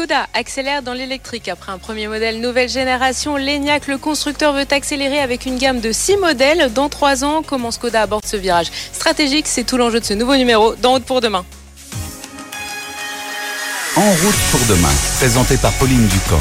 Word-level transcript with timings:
Skoda 0.00 0.28
accélère 0.32 0.82
dans 0.82 0.94
l'électrique. 0.94 1.48
Après 1.48 1.72
un 1.72 1.76
premier 1.76 2.08
modèle 2.08 2.40
nouvelle 2.40 2.70
génération, 2.70 3.36
l'ENIAC, 3.36 3.86
le 3.86 3.98
constructeur 3.98 4.54
veut 4.54 4.64
accélérer 4.70 5.18
avec 5.18 5.44
une 5.44 5.58
gamme 5.58 5.80
de 5.80 5.92
6 5.92 6.16
modèles. 6.16 6.72
Dans 6.72 6.88
3 6.88 7.22
ans, 7.22 7.42
comment 7.46 7.70
Skoda 7.70 8.00
aborde 8.00 8.24
ce 8.24 8.38
virage 8.38 8.70
stratégique? 8.94 9.46
C'est 9.46 9.64
tout 9.64 9.76
l'enjeu 9.76 10.00
de 10.00 10.04
ce 10.06 10.14
nouveau 10.14 10.36
numéro 10.36 10.74
dans 10.76 10.92
Route 10.92 11.04
pour 11.04 11.20
demain. 11.20 11.44
En 13.94 14.10
route 14.10 14.40
pour 14.50 14.60
demain, 14.74 14.88
présenté 15.18 15.58
par 15.58 15.72
Pauline 15.74 16.06
Ducamp 16.06 16.40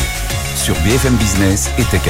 sur 0.56 0.76
BFM 0.76 1.16
Business 1.18 1.70
et 1.78 1.84
Tech 1.84 2.04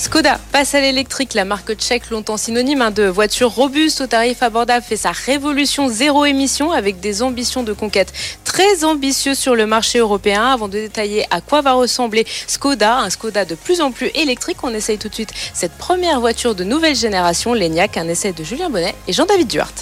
Skoda 0.00 0.40
passe 0.50 0.74
à 0.74 0.80
l'électrique. 0.80 1.34
La 1.34 1.44
marque 1.44 1.74
tchèque, 1.74 2.08
longtemps 2.08 2.38
synonyme 2.38 2.80
hein, 2.80 2.90
de 2.90 3.04
voiture 3.04 3.50
robuste 3.50 4.00
au 4.00 4.06
tarif 4.06 4.42
abordable, 4.42 4.82
fait 4.82 4.96
sa 4.96 5.10
révolution 5.10 5.90
zéro 5.90 6.24
émission 6.24 6.72
avec 6.72 7.00
des 7.00 7.20
ambitions 7.20 7.62
de 7.64 7.74
conquête 7.74 8.10
très 8.42 8.82
ambitieuses 8.84 9.38
sur 9.38 9.54
le 9.54 9.66
marché 9.66 9.98
européen. 9.98 10.46
Avant 10.46 10.68
de 10.68 10.78
détailler 10.78 11.26
à 11.30 11.42
quoi 11.42 11.60
va 11.60 11.74
ressembler 11.74 12.26
Skoda, 12.46 12.96
un 12.96 13.10
Skoda 13.10 13.44
de 13.44 13.54
plus 13.54 13.82
en 13.82 13.92
plus 13.92 14.10
électrique, 14.14 14.56
on 14.62 14.72
essaye 14.72 14.96
tout 14.96 15.10
de 15.10 15.14
suite 15.14 15.34
cette 15.52 15.72
première 15.72 16.18
voiture 16.18 16.54
de 16.54 16.64
nouvelle 16.64 16.96
génération, 16.96 17.52
l'ENIAC, 17.52 17.98
un 17.98 18.08
essai 18.08 18.32
de 18.32 18.42
Julien 18.42 18.70
Bonnet 18.70 18.94
et 19.06 19.12
Jean-David 19.12 19.48
Duart. 19.48 19.74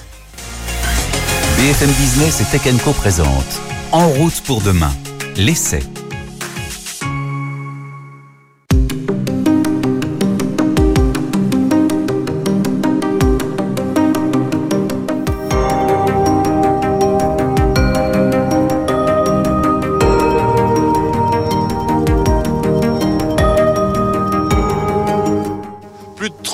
BFM 1.59 1.91
Business 1.93 2.41
et 2.41 2.59
Tech 2.59 2.75
présente 2.97 3.61
En 3.93 4.09
route 4.09 4.41
pour 4.41 4.63
demain, 4.63 4.93
l'essai. 5.37 5.85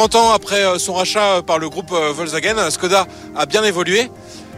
30 0.08 0.16
ans 0.16 0.32
après 0.32 0.62
euh, 0.62 0.78
son 0.78 0.92
rachat 0.92 1.36
euh, 1.36 1.40
par 1.40 1.58
le 1.58 1.70
groupe 1.70 1.90
euh, 1.90 2.12
Volkswagen, 2.12 2.70
Skoda 2.70 3.06
a 3.34 3.46
bien 3.46 3.64
évolué. 3.64 4.10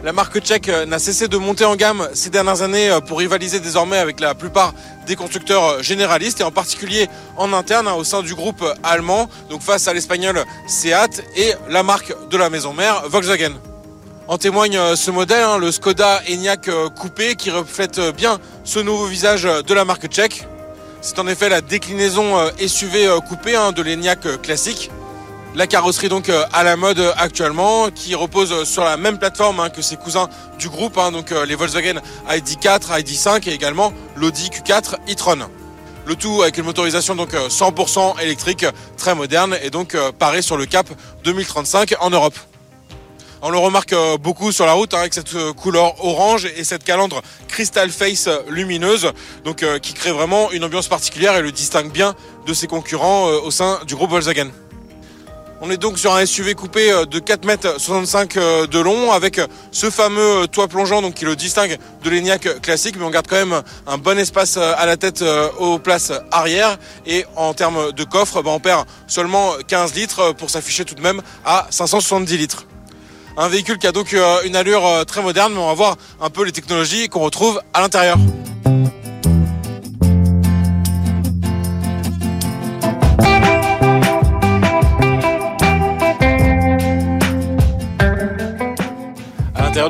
La 0.03 0.11
marque 0.11 0.39
tchèque 0.41 0.67
n'a 0.67 0.99
cessé 0.99 1.29
de 1.29 1.37
monter 1.37 1.63
en 1.63 1.77
gamme 1.77 2.09
ces 2.13 2.29
dernières 2.29 2.63
années 2.63 2.89
pour 3.07 3.19
rivaliser 3.19 3.61
désormais 3.61 3.97
avec 3.97 4.19
la 4.19 4.35
plupart 4.35 4.73
des 5.05 5.15
constructeurs 5.15 5.81
généralistes 5.81 6.41
et 6.41 6.43
en 6.43 6.51
particulier 6.51 7.07
en 7.37 7.53
interne 7.53 7.87
hein, 7.87 7.93
au 7.93 8.03
sein 8.03 8.23
du 8.23 8.35
groupe 8.35 8.61
allemand, 8.83 9.29
donc 9.49 9.61
face 9.61 9.87
à 9.87 9.93
l'espagnol 9.93 10.43
Seat 10.67 11.23
et 11.37 11.53
la 11.69 11.81
marque 11.81 12.13
de 12.29 12.35
la 12.35 12.49
maison 12.49 12.73
mère 12.73 13.03
Volkswagen. 13.07 13.53
En 14.27 14.37
témoigne 14.37 14.77
ce 14.97 15.11
modèle, 15.11 15.43
hein, 15.43 15.57
le 15.57 15.71
Skoda 15.71 16.21
Enyaq 16.29 16.69
coupé 16.99 17.35
qui 17.35 17.51
reflète 17.51 18.01
bien 18.17 18.37
ce 18.65 18.79
nouveau 18.79 19.05
visage 19.05 19.43
de 19.43 19.73
la 19.73 19.85
marque 19.85 20.07
tchèque. 20.07 20.45
C'est 20.99 21.19
en 21.19 21.27
effet 21.27 21.47
la 21.47 21.61
déclinaison 21.61 22.35
SUV 22.59 23.07
coupée 23.25 23.55
hein, 23.55 23.71
de 23.71 23.81
l'Enyaq 23.81 24.41
classique 24.41 24.91
la 25.57 25.65
carrosserie 25.65 26.07
donc 26.07 26.29
euh, 26.29 26.45
à 26.53 26.63
la 26.63 26.77
mode 26.77 26.99
euh, 26.99 27.11
actuellement, 27.17 27.89
qui 27.89 28.13
repose 28.13 28.63
sur 28.63 28.83
la 28.83 28.95
même 28.95 29.17
plateforme 29.17 29.59
hein, 29.59 29.69
que 29.71 29.81
ses 29.81 29.95
cousins 29.95 30.29
du 30.59 30.69
groupe, 30.69 30.99
hein, 30.99 31.11
donc 31.11 31.31
euh, 31.31 31.47
les 31.47 31.55
Volkswagen 31.55 31.99
ID4, 32.29 33.01
ID5 33.01 33.49
et 33.49 33.53
également 33.53 33.91
l'Audi 34.15 34.49
Q4 34.49 34.97
e-tron. 35.11 35.49
Le 36.05 36.15
tout 36.15 36.43
avec 36.43 36.57
une 36.59 36.63
motorisation 36.63 37.15
donc 37.15 37.33
100% 37.33 38.21
électrique, 38.21 38.65
très 38.97 39.15
moderne 39.15 39.57
et 39.61 39.69
donc 39.71 39.97
paré 40.19 40.41
sur 40.41 40.55
le 40.55 40.65
cap 40.65 40.87
2035 41.25 41.95
en 41.99 42.11
Europe. 42.11 42.37
On 43.41 43.49
le 43.49 43.57
remarque 43.57 43.93
beaucoup 44.21 44.53
sur 44.53 44.65
la 44.65 44.71
route 44.71 44.93
hein, 44.93 44.99
avec 44.99 45.13
cette 45.13 45.33
couleur 45.57 46.05
orange 46.05 46.45
et 46.45 46.63
cette 46.63 46.85
calandre 46.85 47.21
crystal 47.49 47.89
face 47.89 48.29
lumineuse, 48.47 49.11
qui 49.81 49.93
crée 49.93 50.13
vraiment 50.13 50.49
une 50.51 50.63
ambiance 50.63 50.87
particulière 50.87 51.35
et 51.35 51.41
le 51.41 51.51
distingue 51.51 51.91
bien 51.91 52.15
de 52.45 52.53
ses 52.53 52.67
concurrents 52.67 53.25
au 53.25 53.51
sein 53.51 53.79
du 53.85 53.95
groupe 53.95 54.11
Volkswagen. 54.11 54.49
On 55.59 55.71
est 55.71 55.77
donc 55.77 55.97
sur 55.97 56.13
un 56.13 56.23
SUV 56.23 56.53
coupé 56.53 56.91
euh, 56.91 57.05
de 57.05 57.17
4 57.17 57.45
mètres 57.45 57.81
65 57.81 58.37
euh, 58.37 58.67
de 58.67 58.79
long 58.79 59.11
avec 59.11 59.41
ce 59.71 59.89
fameux 59.89 60.43
euh, 60.43 60.47
toit 60.47 60.67
plongeant 60.67 61.01
donc 61.01 61.15
qui 61.15 61.25
le 61.25 61.35
distingue 61.35 61.77
de 62.03 62.09
l'ENIAC 62.11 62.61
classique 62.61 62.95
mais 62.99 63.03
on 63.03 63.09
garde 63.09 63.25
quand 63.27 63.37
même 63.37 63.63
un 63.87 63.97
bon 63.97 64.19
espace 64.19 64.57
à 64.57 64.85
la 64.85 64.97
tête 64.97 65.23
aux 65.59 65.79
places 65.79 66.11
arrière 66.31 66.77
et 67.07 67.25
en 67.35 67.55
termes 67.55 67.91
de 67.91 68.03
coffre 68.03 68.43
bah, 68.43 68.51
on 68.53 68.59
perd 68.59 68.85
seulement 69.07 69.53
15 69.67 69.95
litres 69.95 70.33
pour 70.33 70.51
s'afficher 70.51 70.85
tout 70.85 70.95
de 70.95 71.01
même 71.01 71.21
à 71.43 71.65
570 71.71 72.37
litres. 72.37 72.65
Un 73.35 73.47
véhicule 73.49 73.77
qui 73.77 73.87
a 73.87 73.91
donc 73.91 74.15
une 74.45 74.55
allure 74.55 75.05
très 75.05 75.21
moderne 75.21 75.53
mais 75.53 75.59
on 75.59 75.67
va 75.67 75.73
voir 75.73 75.97
un 76.21 76.29
peu 76.29 76.43
les 76.43 76.51
technologies 76.51 77.09
qu'on 77.09 77.21
retrouve 77.21 77.59
à 77.73 77.81
l'intérieur. 77.81 78.17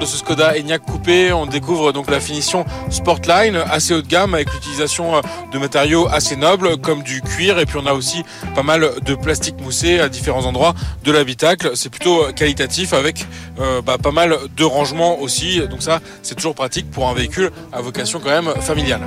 Ce 0.07 0.17
Skoda 0.17 0.57
Enyaq 0.57 0.83
coupé, 0.83 1.33
on 1.33 1.45
découvre 1.45 1.91
donc 1.91 2.09
la 2.09 2.19
finition 2.19 2.65
Sportline 2.89 3.57
assez 3.69 3.93
haut 3.93 4.01
de 4.01 4.07
gamme 4.07 4.33
avec 4.33 4.51
l'utilisation 4.53 5.17
euh, 5.17 5.21
de 5.51 5.59
matériaux 5.59 6.07
assez 6.07 6.37
nobles 6.37 6.77
comme 6.77 7.03
du 7.03 7.21
cuir 7.21 7.59
et 7.59 7.65
puis 7.65 7.77
on 7.81 7.85
a 7.85 7.93
aussi 7.93 8.23
pas 8.55 8.63
mal 8.63 8.89
de 9.05 9.15
plastique 9.15 9.59
moussé 9.61 9.99
à 9.99 10.07
différents 10.07 10.45
endroits 10.45 10.73
de 11.03 11.11
l'habitacle. 11.11 11.71
C'est 11.75 11.89
plutôt 11.89 12.23
euh, 12.23 12.31
qualitatif 12.31 12.93
avec 12.93 13.25
euh, 13.59 13.81
bah, 13.81 13.97
pas 13.97 14.11
mal 14.11 14.37
de 14.55 14.63
rangements 14.63 15.19
aussi. 15.19 15.59
Donc 15.67 15.83
ça, 15.83 15.99
c'est 16.23 16.35
toujours 16.35 16.55
pratique 16.55 16.89
pour 16.89 17.09
un 17.09 17.13
véhicule 17.13 17.51
à 17.73 17.81
vocation 17.81 18.21
quand 18.23 18.29
même 18.29 18.53
familiale. 18.61 19.01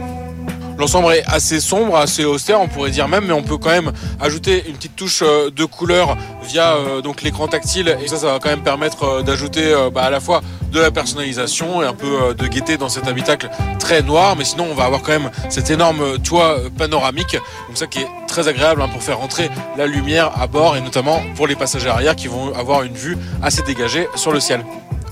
L'ensemble 0.81 1.13
est 1.13 1.25
assez 1.27 1.61
sombre, 1.61 1.97
assez 1.97 2.25
austère, 2.25 2.61
on 2.61 2.67
pourrait 2.67 2.91
dire 2.91 3.07
même, 3.07 3.27
mais 3.27 3.33
on 3.33 3.43
peut 3.43 3.59
quand 3.59 3.71
même 3.71 3.93
ajouter 4.19 4.65
une 4.67 4.75
petite 4.75 4.97
touche 4.97 5.23
de 5.23 5.65
couleur 5.65 6.17
via 6.43 6.75
donc 7.05 7.23
l'écran 7.23 7.47
tactile 7.49 7.97
et 8.03 8.09
ça, 8.09 8.17
ça 8.17 8.33
va 8.33 8.39
quand 8.39 8.49
même 8.49 8.63
permettre 8.63 9.23
d'ajouter 9.23 9.75
bah, 9.93 10.03
à 10.03 10.11
la 10.11 10.21
fois 10.21 10.41
de 10.73 10.81
la 10.81 10.91
personnalisation 10.91 11.83
et 11.83 11.87
un 11.87 11.93
peu 11.93 12.23
euh, 12.23 12.35
de 12.35 12.47
gaieté 12.47 12.77
dans 12.77 12.89
cet 12.89 13.09
habitacle 13.09 13.51
très 13.79 14.03
noir. 14.03 14.37
Mais 14.37 14.45
sinon, 14.45 14.67
on 14.71 14.75
va 14.75 14.85
avoir 14.85 15.03
quand 15.03 15.13
même 15.13 15.31
cet 15.49 15.71
énorme 15.71 16.19
toit 16.19 16.59
euh, 16.59 16.71
panoramique, 16.71 17.37
donc 17.69 17.77
ça 17.77 17.87
qui 17.87 18.01
est 18.01 18.09
très 18.29 18.49
agréable 18.49 18.83
hein, 18.83 18.89
pour 18.89 19.03
faire 19.03 19.19
rentrer 19.19 19.51
la 19.77 19.87
lumière 19.87 20.31
à 20.41 20.47
bord 20.47 20.77
et 20.77 20.81
notamment 20.81 21.21
pour 21.35 21.47
les 21.47 21.57
passagers 21.57 21.89
arrière 21.89 22.17
qui 22.17 22.29
vont 22.29 22.55
avoir 22.55 22.83
une 22.83 22.95
vue 22.95 23.19
assez 23.43 23.63
dégagée 23.63 24.09
sur 24.15 24.33
le 24.33 24.41
ciel 24.41 24.65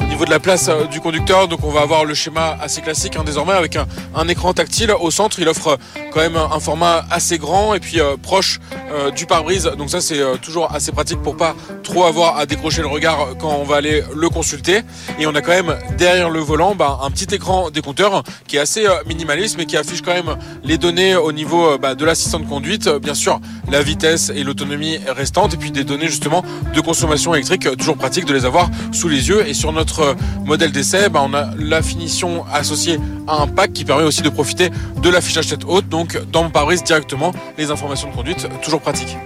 niveau 0.08 0.24
de 0.24 0.30
la 0.30 0.40
place 0.40 0.68
euh, 0.68 0.86
du 0.86 1.00
conducteur, 1.00 1.48
donc 1.48 1.60
on 1.64 1.70
va 1.70 1.82
avoir 1.82 2.04
le 2.04 2.14
schéma 2.14 2.56
assez 2.60 2.80
classique 2.80 3.16
hein, 3.16 3.24
désormais 3.24 3.52
avec 3.52 3.76
un, 3.76 4.28
écran 4.28 4.54
tactile 4.54 4.90
au 4.92 5.10
centre. 5.10 5.38
Il 5.38 5.48
offre 5.48 5.78
quand 6.12 6.20
même 6.20 6.36
un, 6.36 6.60
format 6.60 7.04
assez 7.10 7.38
grand 7.38 7.74
et 7.74 7.80
puis 7.80 8.00
euh, 8.00 8.16
proche 8.16 8.58
euh, 8.90 9.10
du 9.10 9.26
pare-brise. 9.26 9.70
Donc 9.76 9.90
ça 9.90 10.00
c'est 10.00 10.20
toujours 10.40 10.74
assez 10.74 10.92
pratique 10.92 11.20
pour 11.22 11.36
pas 11.36 11.54
trop 11.82 12.04
avoir 12.04 12.38
à 12.38 12.46
décrocher 12.46 12.80
le 12.80 12.88
regard 12.88 13.36
quand 13.38 13.50
on 13.50 13.64
va 13.64 13.76
aller 13.76 14.02
le 14.14 14.28
consulter. 14.28 14.80
Et 15.18 15.26
on 15.26 15.34
a 15.34 15.42
quand 15.42 15.52
même 15.52 15.76
derrière 15.96 16.30
le 16.30 16.40
volant 16.40 16.74
bah, 16.74 17.00
un 17.02 17.10
petit 17.10 17.32
écran 17.34 17.70
des 17.70 17.82
compteurs 17.82 18.22
qui 18.46 18.56
est 18.56 18.60
assez 18.60 18.86
minimaliste 19.06 19.56
mais 19.58 19.66
qui 19.66 19.76
affiche 19.76 20.02
quand 20.02 20.14
même 20.14 20.36
les 20.64 20.78
données 20.78 21.16
au 21.16 21.32
niveau 21.32 21.76
bah, 21.78 21.94
de 21.94 22.04
l'assistant 22.04 22.40
de 22.40 22.46
conduite. 22.46 22.88
Bien 22.88 23.14
sûr 23.14 23.40
la 23.70 23.82
vitesse 23.82 24.32
et 24.34 24.42
l'autonomie 24.42 24.98
restante 25.06 25.54
et 25.54 25.56
puis 25.56 25.70
des 25.70 25.84
données 25.84 26.08
justement 26.08 26.42
de 26.74 26.80
consommation 26.80 27.34
électrique. 27.34 27.68
Toujours 27.76 27.96
pratique 27.96 28.24
de 28.24 28.34
les 28.34 28.44
avoir 28.44 28.70
sous 28.92 29.08
les 29.08 29.28
yeux 29.28 29.46
et 29.46 29.54
sur 29.54 29.72
notre 29.72 29.97
modèle 30.44 30.72
d'essai, 30.72 31.08
bah, 31.08 31.20
on 31.24 31.34
a 31.34 31.50
la 31.58 31.82
finition 31.82 32.44
associée 32.52 32.98
à 33.26 33.42
un 33.42 33.46
pack 33.46 33.72
qui 33.72 33.84
permet 33.84 34.04
aussi 34.04 34.22
de 34.22 34.30
profiter 34.30 34.70
de 35.02 35.08
l'affichage 35.08 35.48
tête 35.48 35.64
haute. 35.66 35.88
Donc 35.88 36.18
dans 36.32 36.44
mon 36.44 36.50
directement 36.84 37.32
les 37.56 37.70
informations 37.70 38.10
de 38.10 38.14
conduite, 38.14 38.48
toujours 38.62 38.80
pratique. 38.80 39.16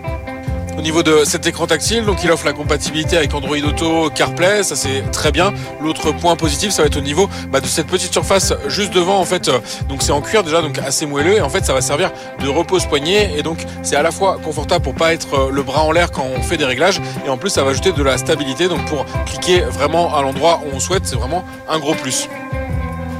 Au 0.82 0.84
niveau 0.84 1.04
de 1.04 1.24
cet 1.24 1.46
écran 1.46 1.68
tactile, 1.68 2.04
donc 2.04 2.24
il 2.24 2.30
offre 2.32 2.44
la 2.44 2.52
compatibilité 2.52 3.16
avec 3.16 3.32
Android 3.32 3.56
Auto, 3.56 4.10
CarPlay, 4.10 4.64
ça 4.64 4.74
c'est 4.74 5.08
très 5.12 5.30
bien. 5.30 5.54
L'autre 5.80 6.10
point 6.10 6.34
positif, 6.34 6.72
ça 6.72 6.82
va 6.82 6.88
être 6.88 6.96
au 6.96 7.02
niveau 7.02 7.30
bah, 7.50 7.60
de 7.60 7.66
cette 7.66 7.86
petite 7.86 8.12
surface 8.12 8.52
juste 8.66 8.92
devant, 8.92 9.20
en 9.20 9.24
fait, 9.24 9.48
donc 9.88 10.02
c'est 10.02 10.10
en 10.10 10.20
cuir 10.20 10.42
déjà, 10.42 10.60
donc 10.60 10.78
assez 10.78 11.06
moelleux, 11.06 11.36
et 11.36 11.40
en 11.40 11.48
fait 11.48 11.64
ça 11.64 11.72
va 11.72 11.82
servir 11.82 12.10
de 12.42 12.48
repose-poignet, 12.48 13.38
et 13.38 13.44
donc 13.44 13.64
c'est 13.84 13.94
à 13.94 14.02
la 14.02 14.10
fois 14.10 14.40
confortable 14.42 14.82
pour 14.82 14.96
pas 14.96 15.14
être 15.14 15.34
euh, 15.34 15.50
le 15.52 15.62
bras 15.62 15.84
en 15.84 15.92
l'air 15.92 16.10
quand 16.10 16.26
on 16.36 16.42
fait 16.42 16.56
des 16.56 16.64
réglages, 16.64 17.00
et 17.24 17.28
en 17.28 17.36
plus 17.36 17.50
ça 17.50 17.62
va 17.62 17.70
ajouter 17.70 17.92
de 17.92 18.02
la 18.02 18.18
stabilité, 18.18 18.66
donc 18.66 18.84
pour 18.86 19.06
cliquer 19.26 19.60
vraiment 19.60 20.12
à 20.16 20.20
l'endroit 20.22 20.62
où 20.66 20.74
on 20.74 20.80
souhaite, 20.80 21.06
c'est 21.06 21.14
vraiment 21.14 21.44
un 21.68 21.78
gros 21.78 21.94
plus. 21.94 22.28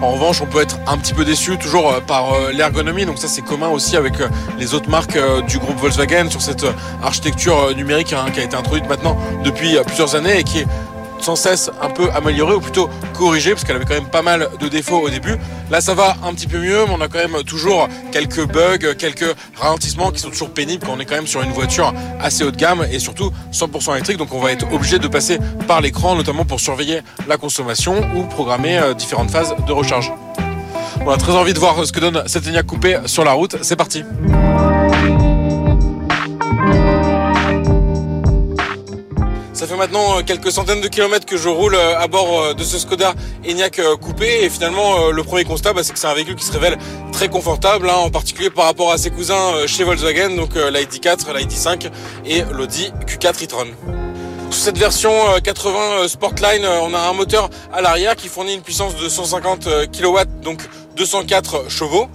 En 0.03 0.11
revanche, 0.11 0.41
on 0.43 0.47
peut 0.47 0.61
être 0.61 0.81
un 0.89 0.99
petit 0.99 1.15
peu 1.15 1.25
déçu 1.25 1.57
toujours 1.59 1.93
euh, 1.93 2.01
par 2.01 2.35
euh, 2.35 2.51
l'ergonomie. 2.53 3.07
Donc 3.07 3.19
ça, 3.19 3.29
c'est 3.29 3.41
commun 3.41 3.69
aussi 3.69 3.97
avec 3.97 4.21
euh, 4.21 4.29
les 4.59 4.75
autres 4.75 4.91
marques 4.91 5.17
du 5.47 5.59
groupe 5.59 5.77
Volkswagen 5.77 6.29
sur 6.29 6.43
cette 6.43 6.67
architecture 7.01 7.75
numérique 7.77 8.13
hein, 8.13 8.25
qui 8.35 8.41
a 8.41 8.43
été 8.43 8.57
introduite 8.57 8.89
maintenant 8.89 9.17
depuis 9.45 9.77
plusieurs 9.87 10.17
années 10.17 10.41
et 10.41 10.43
qui 10.43 10.59
est 10.59 10.67
sans 11.23 11.37
cesse 11.37 11.71
un 11.81 11.89
peu 11.89 12.11
améliorée 12.13 12.55
ou 12.55 12.61
plutôt 12.61 12.91
corrigée 13.15 13.53
parce 13.53 13.65
qu'elle 13.65 13.77
avait 13.77 13.85
quand 13.85 13.95
même 13.95 14.11
pas 14.11 14.23
mal 14.23 14.49
de 14.59 14.69
défauts 14.69 15.01
au 15.01 15.09
début. 15.09 15.37
Là 15.71 15.81
ça 15.81 15.95
va 15.95 16.17
un 16.25 16.35
petit 16.35 16.47
peu 16.47 16.59
mieux 16.59 16.85
mais 16.87 16.95
on 16.97 17.01
a 17.01 17.09
quand 17.09 17.19
même 17.19 17.43
toujours 17.45 17.89
quelques 18.11 18.45
bugs, 18.47 18.95
quelques 18.99 19.35
ralentissements 19.57 20.11
qui 20.11 20.21
sont 20.21 20.31
toujours 20.31 20.51
pénibles 20.51 20.85
quand 20.85 20.95
on 20.97 21.01
est 21.01 21.05
quand 21.05 21.15
même 21.15 21.27
sur 21.27 21.43
une 21.43 21.53
voiture 21.53 21.95
assez 22.21 22.45
haut 22.45 22.51
de 22.51 22.57
gamme 22.57 22.87
et 22.91 22.99
surtout 22.99 23.33
100% 23.53 23.93
électrique 23.93 24.19
donc 24.19 24.35
on 24.35 24.41
va 24.41 24.53
être 24.53 24.67
obligé 24.73 24.99
de 24.99 25.09
passer 25.09 25.39
par 25.67 25.81
l'écran 25.81 26.17
notamment 26.17 26.45
pour 26.45 26.61
surveiller 26.61 27.01
la 27.29 27.37
consommation 27.37 28.05
ou 28.17 28.25
programmer 28.25 28.79
euh, 28.79 28.95
différentes 28.95 29.31
phases 29.31 29.55
de 29.67 29.73
recharge. 29.73 30.13
On 31.05 31.11
a 31.11 31.17
très 31.17 31.33
envie 31.33 31.53
de 31.53 31.59
voir 31.59 31.85
ce 31.85 31.93
que 31.93 32.01
donne 32.01 32.23
cette 32.27 32.47
Enyaq 32.47 32.67
coupé 32.67 32.99
sur 33.07 33.25
la 33.25 33.33
route. 33.33 33.57
C'est 33.63 33.77
parti. 33.77 34.05
Maintenant 39.77 40.19
euh, 40.19 40.23
quelques 40.23 40.51
centaines 40.51 40.81
de 40.81 40.89
kilomètres 40.89 41.27
que 41.27 41.37
je 41.37 41.49
roule 41.49 41.75
euh, 41.75 41.99
à 41.99 42.07
bord 42.07 42.41
euh, 42.41 42.55
de 42.55 42.63
ce 42.63 42.79
Skoda 42.79 43.15
Enyaq 43.49 43.81
coupé 44.01 44.45
et 44.45 44.51
finalement 44.51 45.09
le 45.11 45.23
premier 45.23 45.45
constat 45.45 45.73
bah, 45.73 45.83
c'est 45.83 45.93
que 45.93 45.99
c'est 45.99 46.07
un 46.07 46.15
véhicule 46.15 46.37
qui 46.37 46.45
se 46.45 46.53
révèle 46.53 46.79
très 47.13 47.29
confortable, 47.29 47.89
hein, 47.89 47.97
en 47.97 48.11
particulier 48.11 48.51
par 48.51 48.67
rapport 48.67 48.93
à 48.93 48.99
ses 48.99 49.11
cousins 49.11 49.67
chez 49.67 49.85
Volkswagen, 49.85 50.37
donc 50.37 50.55
l'ID4, 50.55 51.33
l'ID5 51.35 51.91
et 52.27 52.43
l'Audi 52.53 52.93
Q4 53.07 53.45
e-tron. 53.45 53.67
Sur 54.51 54.63
cette 54.63 54.79
version 54.79 55.11
80 55.43 56.09
Sportline, 56.09 56.65
on 56.67 56.95
a 56.95 57.01
un 57.01 57.13
moteur 57.13 57.49
à 57.73 57.81
l'arrière 57.81 58.17
qui 58.17 58.29
fournit 58.29 58.55
une 58.55 58.63
puissance 58.63 58.97
de 58.97 59.09
150 59.09 59.69
kW, 59.93 60.19
donc 60.43 60.63
204 60.97 61.71
chevaux. 61.71 62.09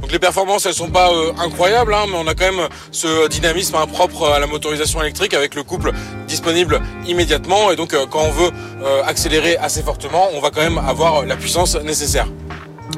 Donc 0.00 0.12
les 0.12 0.18
performances 0.18 0.66
elles 0.66 0.74
sont 0.74 0.90
pas 0.90 1.10
incroyables, 1.38 1.94
hein, 1.94 2.04
mais 2.08 2.16
on 2.16 2.26
a 2.26 2.34
quand 2.34 2.52
même 2.52 2.68
ce 2.90 3.28
dynamisme 3.28 3.76
hein, 3.76 3.86
propre 3.86 4.28
à 4.28 4.38
la 4.38 4.46
motorisation 4.46 5.00
électrique 5.02 5.34
avec 5.34 5.54
le 5.54 5.62
couple 5.62 5.92
disponible 6.34 6.80
immédiatement 7.06 7.70
et 7.70 7.76
donc 7.76 7.94
euh, 7.94 8.06
quand 8.10 8.22
on 8.22 8.30
veut 8.30 8.50
euh, 8.82 9.02
accélérer 9.04 9.56
assez 9.56 9.82
fortement, 9.82 10.28
on 10.34 10.40
va 10.40 10.50
quand 10.50 10.62
même 10.62 10.78
avoir 10.78 11.24
la 11.24 11.36
puissance 11.36 11.76
nécessaire. 11.76 12.26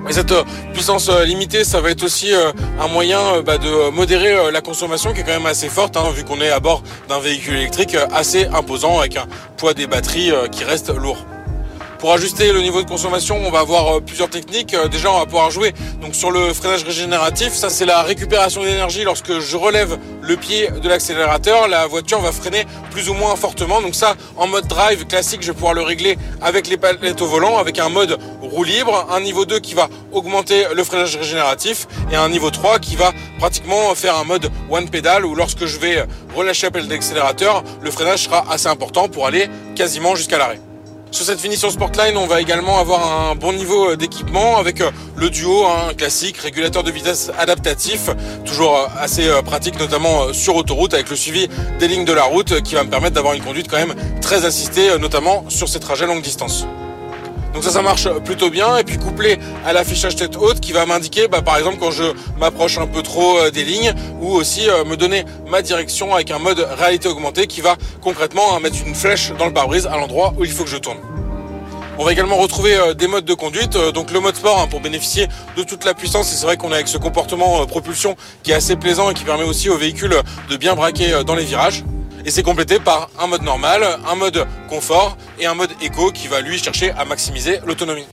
Et 0.09 0.13
cette 0.13 0.35
puissance 0.73 1.11
limitée, 1.25 1.65
ça 1.65 1.81
va 1.81 1.91
être 1.91 2.05
aussi 2.05 2.29
un 2.33 2.89
moyen 2.89 3.41
bah, 3.43 3.59
de 3.59 3.91
modérer 3.91 4.53
la 4.53 4.61
consommation 4.61 5.13
qui 5.13 5.21
est 5.21 5.25
quand 5.25 5.39
même 5.41 5.47
assez 5.47 5.69
forte, 5.69 5.97
hein, 5.97 6.11
vu 6.15 6.23
qu'on 6.23 6.41
est 6.41 6.51
à 6.51 6.61
bord 6.61 6.83
d'un 7.09 7.19
véhicule 7.19 7.57
électrique 7.57 7.97
assez 8.13 8.47
imposant 8.47 8.99
avec 9.01 9.17
un 9.17 9.27
poids 9.57 9.75
des 9.75 9.87
batteries 9.87 10.33
qui 10.53 10.65
reste 10.65 10.91
lourd. 10.95 11.19
Pour 12.07 12.13
ajuster 12.13 12.53
le 12.53 12.63
niveau 12.63 12.85
de 12.85 12.89
consommation, 12.89 13.37
on 13.45 13.51
va 13.51 13.59
avoir 13.59 13.97
euh, 13.97 14.01
plusieurs 14.01 14.31
techniques. 14.31 14.75
Euh, 14.75 14.87
déjà, 14.87 15.11
on 15.11 15.19
va 15.19 15.25
pouvoir 15.25 15.51
jouer 15.51 15.75
donc 16.01 16.15
sur 16.15 16.31
le 16.31 16.55
freinage 16.55 16.85
régénératif. 16.85 17.53
Ça, 17.53 17.69
c'est 17.69 17.85
la 17.85 18.03
récupération 18.03 18.63
d'énergie. 18.63 19.03
Lorsque 19.03 19.41
je 19.41 19.57
relève 19.57 19.99
le 20.23 20.37
pied 20.37 20.69
de 20.71 20.89
l'accélérateur, 20.89 21.67
la 21.67 21.89
voiture 21.89 22.21
va 22.21 22.31
freiner 22.31 22.65
plus 22.93 23.09
ou 23.09 23.15
moins 23.15 23.35
fortement. 23.35 23.83
Donc 23.83 23.97
ça, 23.97 24.15
en 24.37 24.47
mode 24.47 24.69
drive 24.69 25.05
classique, 25.09 25.43
je 25.43 25.49
vais 25.49 25.55
pouvoir 25.55 25.75
le 25.75 25.83
régler 25.83 26.17
avec 26.41 26.69
les 26.69 26.77
palettes 26.77 27.21
au 27.23 27.27
volant, 27.27 27.59
avec 27.59 27.81
un 27.81 27.89
mode 27.89 28.21
roue 28.41 28.63
libre, 28.63 29.09
un 29.11 29.19
niveau 29.19 29.45
2 29.45 29.59
qui 29.59 29.75
va 29.75 29.89
augmenter 30.13 30.67
le 30.77 30.85
freinage 30.85 31.17
régénératif 31.17 31.89
et 32.13 32.15
un 32.15 32.29
niveau 32.29 32.53
3 32.53 32.79
qui 32.79 32.95
va 32.95 33.11
pratiquement 33.41 33.93
faire 33.97 34.17
un 34.17 34.23
mode 34.23 34.49
one 34.71 34.89
pedal 34.89 35.27
où 35.27 35.35
lorsque 35.35 35.67
je 35.67 35.81
vais 35.81 36.07
relâcher 36.37 36.69
la 36.69 36.71
pelle 36.71 36.87
d'accélérateur, 36.87 37.65
le 37.83 37.91
freinage 37.91 38.27
sera 38.27 38.45
assez 38.49 38.69
important 38.69 39.09
pour 39.09 39.27
aller 39.27 39.49
quasiment 39.75 40.15
jusqu'à 40.15 40.39
l'arrêt. 40.39 40.61
Sur 41.13 41.25
cette 41.25 41.41
finition 41.41 41.71
Sportline, 41.71 42.17
on 42.17 42.27
va 42.27 42.41
également 42.41 42.79
avoir 42.79 43.31
un 43.31 43.35
bon 43.37 43.53
niveau 43.53 43.91
euh, 43.91 43.97
d'équipement 43.97 44.59
avec 44.59 44.81
euh, 44.81 44.91
le 45.17 45.31
duo 45.31 45.65
un 45.65 45.95
classique, 45.95 46.37
régulateur 46.37 46.83
de 46.83 46.91
vitesse 46.91 47.31
adaptatif, 47.39 48.11
toujours 48.45 48.77
euh, 48.77 48.87
assez 48.99 49.29
pratique 49.45 49.79
notamment 49.79 50.33
sur 50.33 50.57
autoroute 50.57 50.95
avec 50.95 51.09
le 51.09 51.17
suivi 51.17 51.49
des 51.79 51.89
lignes 51.89 52.05
de 52.05 52.13
la 52.13 52.25
route 52.25 52.61
qui 52.63 52.75
va 52.75 52.85
me 52.85 52.91
permettre 52.91 53.15
d'avoir 53.15 53.35
une 53.35 53.43
conduite 53.43 53.69
quand 53.69 53.79
même 53.79 53.95
très 54.21 54.45
assistée 54.45 54.99
notamment 54.99 55.45
sur 55.49 55.69
ces 55.69 55.81
trajets 55.81 56.07
longue 56.07 56.23
distance. 56.23 56.67
Donc 57.57 57.65
ça, 57.65 57.71
ça 57.71 57.81
marche 57.81 58.07
plutôt 58.27 58.51
bien. 58.51 58.77
Et 58.77 58.85
puis 58.85 58.99
couplé 58.99 59.39
à 59.65 59.73
l'affichage 59.73 60.15
tête 60.15 60.37
haute 60.37 60.61
qui 60.61 60.73
va 60.73 60.85
m'indiquer, 60.85 61.27
bah, 61.27 61.41
par 61.41 61.57
exemple, 61.57 61.79
quand 61.81 61.91
je 61.91 62.05
m'approche 62.39 62.77
un 62.77 62.87
peu 62.87 63.01
trop 63.01 63.39
euh, 63.39 63.51
des 63.51 63.65
lignes, 63.65 63.95
ou 64.21 64.29
aussi 64.35 64.69
euh, 64.69 64.85
me 64.85 64.95
donner 64.95 65.25
ma 65.49 65.63
direction 65.63 66.15
avec 66.15 66.31
un 66.31 66.39
mode 66.39 66.59
réalité 66.79 67.09
augmentée 67.09 67.47
qui 67.47 67.63
va 67.63 67.77
concrètement 68.03 68.55
hein, 68.55 68.61
mettre 68.61 68.77
une 68.87 68.95
flèche 68.95 69.33
dans 69.39 69.47
le 69.47 69.55
pare-brise 69.55 69.87
à 69.87 69.97
l'endroit 69.97 70.35
où 70.39 70.45
il 70.45 70.51
faut 70.51 70.65
que 70.65 70.69
je 70.69 70.77
tourne. 70.77 70.99
On 71.97 72.05
va 72.05 72.13
également 72.13 72.37
retrouver 72.37 72.77
euh, 72.77 72.93
des 72.93 73.07
modes 73.07 73.25
de 73.25 73.33
conduite, 73.33 73.79
donc 73.95 74.11
le 74.11 74.21
mode 74.21 74.37
sport 74.37 74.61
hein, 74.61 74.67
pour 74.69 74.81
bénéficier 74.81 75.27
de 75.57 75.63
toute 75.63 75.87
la 75.87 75.95
puissance. 75.95 76.31
Et 76.35 76.37
c'est 76.37 76.45
vrai 76.45 76.59
qu'on 76.59 76.73
est 76.73 76.75
avec 76.75 76.89
ce 76.89 76.99
comportement 76.99 77.65
propulsion 77.65 78.17
qui 78.43 78.51
est 78.51 78.55
assez 78.55 78.77
plaisant 78.77 79.09
et 79.11 79.15
qui 79.15 79.25
permet 79.25 79.45
aussi 79.45 79.71
au 79.71 79.79
véhicule 79.79 80.15
de 80.51 80.57
bien 80.59 80.75
braquer 80.75 81.25
dans 81.25 81.35
les 81.35 81.45
virages 81.45 81.85
et 82.27 82.31
c'est 82.31 82.43
complété 82.43 82.81
par 82.81 83.09
un 83.21 83.29
mode 83.29 83.43
normal, 83.43 83.87
un 84.07 84.17
mode 84.17 84.47
confort 84.69 85.17
et 85.39 85.47
un 85.47 85.55
mode 85.55 85.71
éco 85.81 86.11
qui 86.11 86.27
va 86.27 86.41
lui 86.41 86.59
chercher 86.59 86.91
à 86.91 87.05
maximiser 87.05 87.61
l'autonomie. 87.65 88.07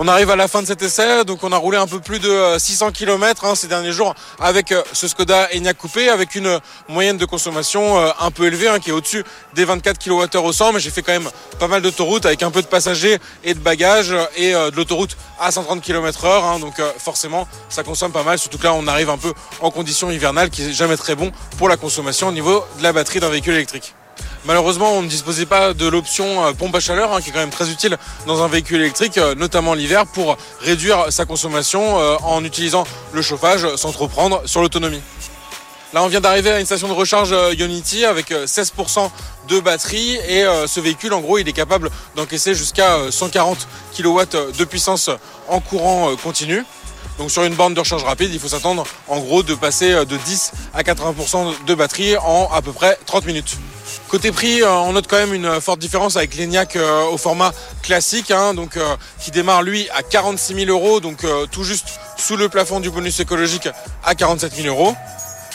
On 0.00 0.06
arrive 0.06 0.30
à 0.30 0.36
la 0.36 0.46
fin 0.46 0.62
de 0.62 0.66
cet 0.68 0.80
essai, 0.80 1.24
donc 1.24 1.42
on 1.42 1.50
a 1.50 1.56
roulé 1.56 1.76
un 1.76 1.88
peu 1.88 1.98
plus 1.98 2.20
de 2.20 2.56
600 2.56 2.86
euh, 2.86 2.90
km 2.92 3.44
hein, 3.44 3.56
ces 3.56 3.66
derniers 3.66 3.90
jours 3.90 4.14
avec 4.38 4.70
euh, 4.70 4.80
ce 4.92 5.08
Skoda 5.08 5.48
Enyaq 5.52 5.76
coupé, 5.76 6.08
avec 6.08 6.36
une 6.36 6.60
moyenne 6.88 7.16
de 7.16 7.24
consommation 7.24 7.98
euh, 7.98 8.10
un 8.20 8.30
peu 8.30 8.46
élevée, 8.46 8.68
hein, 8.68 8.78
qui 8.78 8.90
est 8.90 8.92
au-dessus 8.92 9.24
des 9.56 9.64
24 9.64 9.98
kWh 9.98 10.38
au 10.38 10.52
100, 10.52 10.74
mais 10.74 10.78
j'ai 10.78 10.90
fait 10.90 11.02
quand 11.02 11.10
même 11.10 11.28
pas 11.58 11.66
mal 11.66 11.82
d'autoroutes 11.82 12.26
avec 12.26 12.44
un 12.44 12.52
peu 12.52 12.62
de 12.62 12.68
passagers 12.68 13.18
et 13.42 13.54
de 13.54 13.58
bagages 13.58 14.14
et 14.36 14.52
de 14.52 14.76
l'autoroute 14.76 15.16
à 15.40 15.50
130 15.50 15.82
km 15.82 16.26
heure, 16.26 16.44
hein, 16.44 16.60
donc 16.60 16.80
forcément 16.98 17.48
ça 17.68 17.82
consomme 17.82 18.12
pas 18.12 18.22
mal, 18.22 18.38
surtout 18.38 18.58
que 18.58 18.64
là 18.64 18.74
on 18.74 18.86
arrive 18.86 19.10
un 19.10 19.18
peu 19.18 19.32
en 19.60 19.72
conditions 19.72 20.12
hivernales, 20.12 20.50
qui 20.50 20.62
est 20.62 20.72
jamais 20.72 20.96
très 20.96 21.16
bon 21.16 21.32
pour 21.58 21.68
la 21.68 21.76
consommation 21.76 22.28
au 22.28 22.32
niveau 22.32 22.64
de 22.78 22.84
la 22.84 22.92
batterie 22.92 23.18
d'un 23.18 23.30
véhicule 23.30 23.54
électrique. 23.54 23.94
Malheureusement, 24.44 24.92
on 24.92 25.02
ne 25.02 25.08
disposait 25.08 25.46
pas 25.46 25.74
de 25.74 25.86
l'option 25.86 26.46
euh, 26.46 26.52
pompe 26.52 26.74
à 26.74 26.80
chaleur, 26.80 27.12
hein, 27.12 27.20
qui 27.20 27.30
est 27.30 27.32
quand 27.32 27.40
même 27.40 27.50
très 27.50 27.70
utile 27.70 27.98
dans 28.26 28.42
un 28.42 28.48
véhicule 28.48 28.80
électrique, 28.80 29.18
euh, 29.18 29.34
notamment 29.34 29.74
l'hiver, 29.74 30.06
pour 30.06 30.36
réduire 30.60 31.06
sa 31.10 31.24
consommation 31.24 31.98
euh, 32.00 32.16
en 32.22 32.44
utilisant 32.44 32.84
le 33.12 33.20
chauffage 33.20 33.66
sans 33.76 33.92
trop 33.92 34.06
prendre 34.06 34.42
sur 34.46 34.62
l'autonomie. 34.62 35.02
Là, 35.92 36.02
on 36.04 36.08
vient 36.08 36.20
d'arriver 36.20 36.50
à 36.50 36.60
une 36.60 36.66
station 36.66 36.86
de 36.86 36.92
recharge 36.92 37.34
Unity 37.58 38.04
avec 38.04 38.30
16% 38.30 39.10
de 39.48 39.58
batterie 39.58 40.16
et 40.28 40.44
ce 40.66 40.80
véhicule, 40.80 41.14
en 41.14 41.20
gros, 41.20 41.38
il 41.38 41.48
est 41.48 41.54
capable 41.54 41.88
d'encaisser 42.14 42.54
jusqu'à 42.54 43.10
140 43.10 43.66
kW 43.96 44.20
de 44.58 44.64
puissance 44.66 45.08
en 45.48 45.60
courant 45.60 46.14
continu. 46.22 46.62
Donc 47.16 47.30
sur 47.30 47.42
une 47.42 47.54
borne 47.54 47.72
de 47.72 47.80
recharge 47.80 48.04
rapide, 48.04 48.28
il 48.34 48.38
faut 48.38 48.48
s'attendre 48.48 48.84
en 49.08 49.18
gros 49.20 49.42
de 49.42 49.54
passer 49.54 50.04
de 50.04 50.16
10 50.18 50.52
à 50.74 50.82
80% 50.82 51.64
de 51.64 51.74
batterie 51.74 52.18
en 52.18 52.50
à 52.52 52.60
peu 52.60 52.72
près 52.72 52.98
30 53.06 53.24
minutes. 53.24 53.56
Côté 54.08 54.32
prix, 54.32 54.62
euh, 54.62 54.70
on 54.70 54.94
note 54.94 55.06
quand 55.06 55.18
même 55.18 55.34
une 55.34 55.60
forte 55.60 55.80
différence 55.80 56.16
avec 56.16 56.34
l'ENIAC 56.34 56.76
euh, 56.76 57.04
au 57.10 57.18
format 57.18 57.52
classique, 57.82 58.30
hein, 58.30 58.54
donc 58.54 58.78
euh, 58.78 58.96
qui 59.20 59.30
démarre 59.30 59.62
lui 59.62 59.86
à 59.90 60.02
46 60.02 60.54
000 60.54 60.70
euros, 60.70 61.00
donc 61.00 61.26
tout 61.50 61.62
juste 61.62 62.00
sous 62.16 62.36
le 62.36 62.48
plafond 62.48 62.80
du 62.80 62.88
bonus 62.88 63.20
écologique 63.20 63.68
à 64.02 64.14
47 64.14 64.54
000 64.54 64.68
euros. 64.68 64.94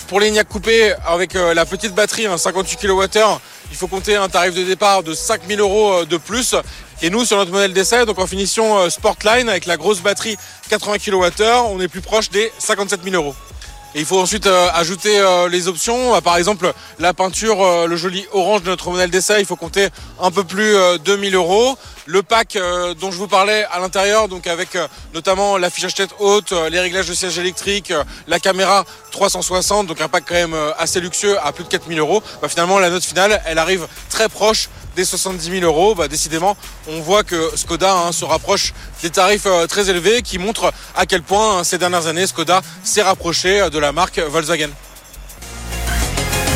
Pour 0.07 0.19
l'ENIAC 0.19 0.47
coupé 0.47 0.93
avec 1.07 1.33
la 1.33 1.65
petite 1.65 1.95
batterie, 1.95 2.27
58 2.37 2.77
kWh, 2.77 3.39
il 3.71 3.77
faut 3.77 3.87
compter 3.87 4.17
un 4.17 4.29
tarif 4.29 4.53
de 4.53 4.63
départ 4.63 5.01
de 5.01 5.15
5 5.15 5.41
000 5.47 5.59
euros 5.59 6.05
de 6.05 6.17
plus. 6.17 6.55
Et 7.01 7.09
nous, 7.09 7.25
sur 7.25 7.37
notre 7.37 7.51
modèle 7.51 7.73
d'essai, 7.73 8.05
donc 8.05 8.19
en 8.19 8.27
finition 8.27 8.87
Sportline 8.89 9.49
avec 9.49 9.65
la 9.65 9.77
grosse 9.77 10.01
batterie 10.01 10.37
80 10.69 10.99
kWh, 10.99 11.43
on 11.69 11.79
est 11.79 11.87
plus 11.87 12.01
proche 12.01 12.29
des 12.29 12.51
57 12.59 12.99
000 13.03 13.15
euros. 13.15 13.35
Et 13.95 13.99
il 13.99 14.05
faut 14.05 14.19
ensuite 14.19 14.47
euh, 14.47 14.69
ajouter 14.73 15.19
euh, 15.19 15.47
les 15.47 15.67
options. 15.67 16.15
Euh, 16.15 16.21
par 16.21 16.37
exemple, 16.37 16.73
la 16.97 17.13
peinture, 17.13 17.87
le 17.87 17.95
joli 17.95 18.25
orange 18.31 18.63
de 18.63 18.69
notre 18.69 18.89
modèle 18.89 19.11
d'essai, 19.11 19.39
il 19.39 19.45
faut 19.45 19.55
compter 19.55 19.89
un 20.19 20.31
peu 20.31 20.43
plus 20.43 20.75
2000 21.05 21.35
euros. 21.35 21.77
Le 22.05 22.21
pack 22.21 22.57
dont 22.99 23.11
je 23.11 23.17
vous 23.17 23.27
parlais 23.27 23.65
à 23.71 23.79
l'intérieur, 23.79 24.27
donc 24.27 24.47
avec 24.47 24.77
notamment 25.13 25.57
l'affichage 25.57 25.93
tête 25.93 26.09
haute, 26.19 26.51
les 26.69 26.79
réglages 26.79 27.07
de 27.07 27.13
siège 27.13 27.37
électrique, 27.37 27.93
la 28.27 28.39
caméra 28.39 28.83
360, 29.11 29.87
donc 29.87 30.01
un 30.01 30.09
pack 30.09 30.25
quand 30.27 30.35
même 30.35 30.55
assez 30.77 30.99
luxueux 30.99 31.37
à 31.43 31.53
plus 31.53 31.63
de 31.63 31.69
4000 31.69 31.99
euros. 31.99 32.21
Bah, 32.41 32.49
finalement, 32.49 32.79
la 32.79 32.89
note 32.89 33.03
finale, 33.03 33.41
elle 33.45 33.57
arrive 33.57 33.87
très 34.09 34.27
proche 34.27 34.69
des 34.95 35.05
70 35.05 35.59
000 35.59 35.63
euros. 35.63 35.95
Bah, 35.95 36.07
décidément, 36.07 36.57
on 36.87 37.01
voit 37.01 37.23
que 37.23 37.51
Skoda 37.55 37.93
hein, 37.93 38.11
se 38.11 38.25
rapproche 38.25 38.73
des 39.01 39.09
tarifs 39.09 39.45
euh, 39.45 39.67
très 39.67 39.89
élevés 39.89 40.21
qui 40.21 40.39
montrent 40.39 40.73
à 40.95 41.05
quel 41.05 41.21
point 41.21 41.59
hein, 41.59 41.63
ces 41.63 41.77
dernières 41.77 42.07
années 42.07 42.27
Skoda 42.27 42.61
s'est 42.83 43.01
rapproché 43.01 43.61
euh, 43.61 43.69
de 43.69 43.79
la 43.79 43.91
marque 43.91 44.19
Volkswagen. 44.19 44.69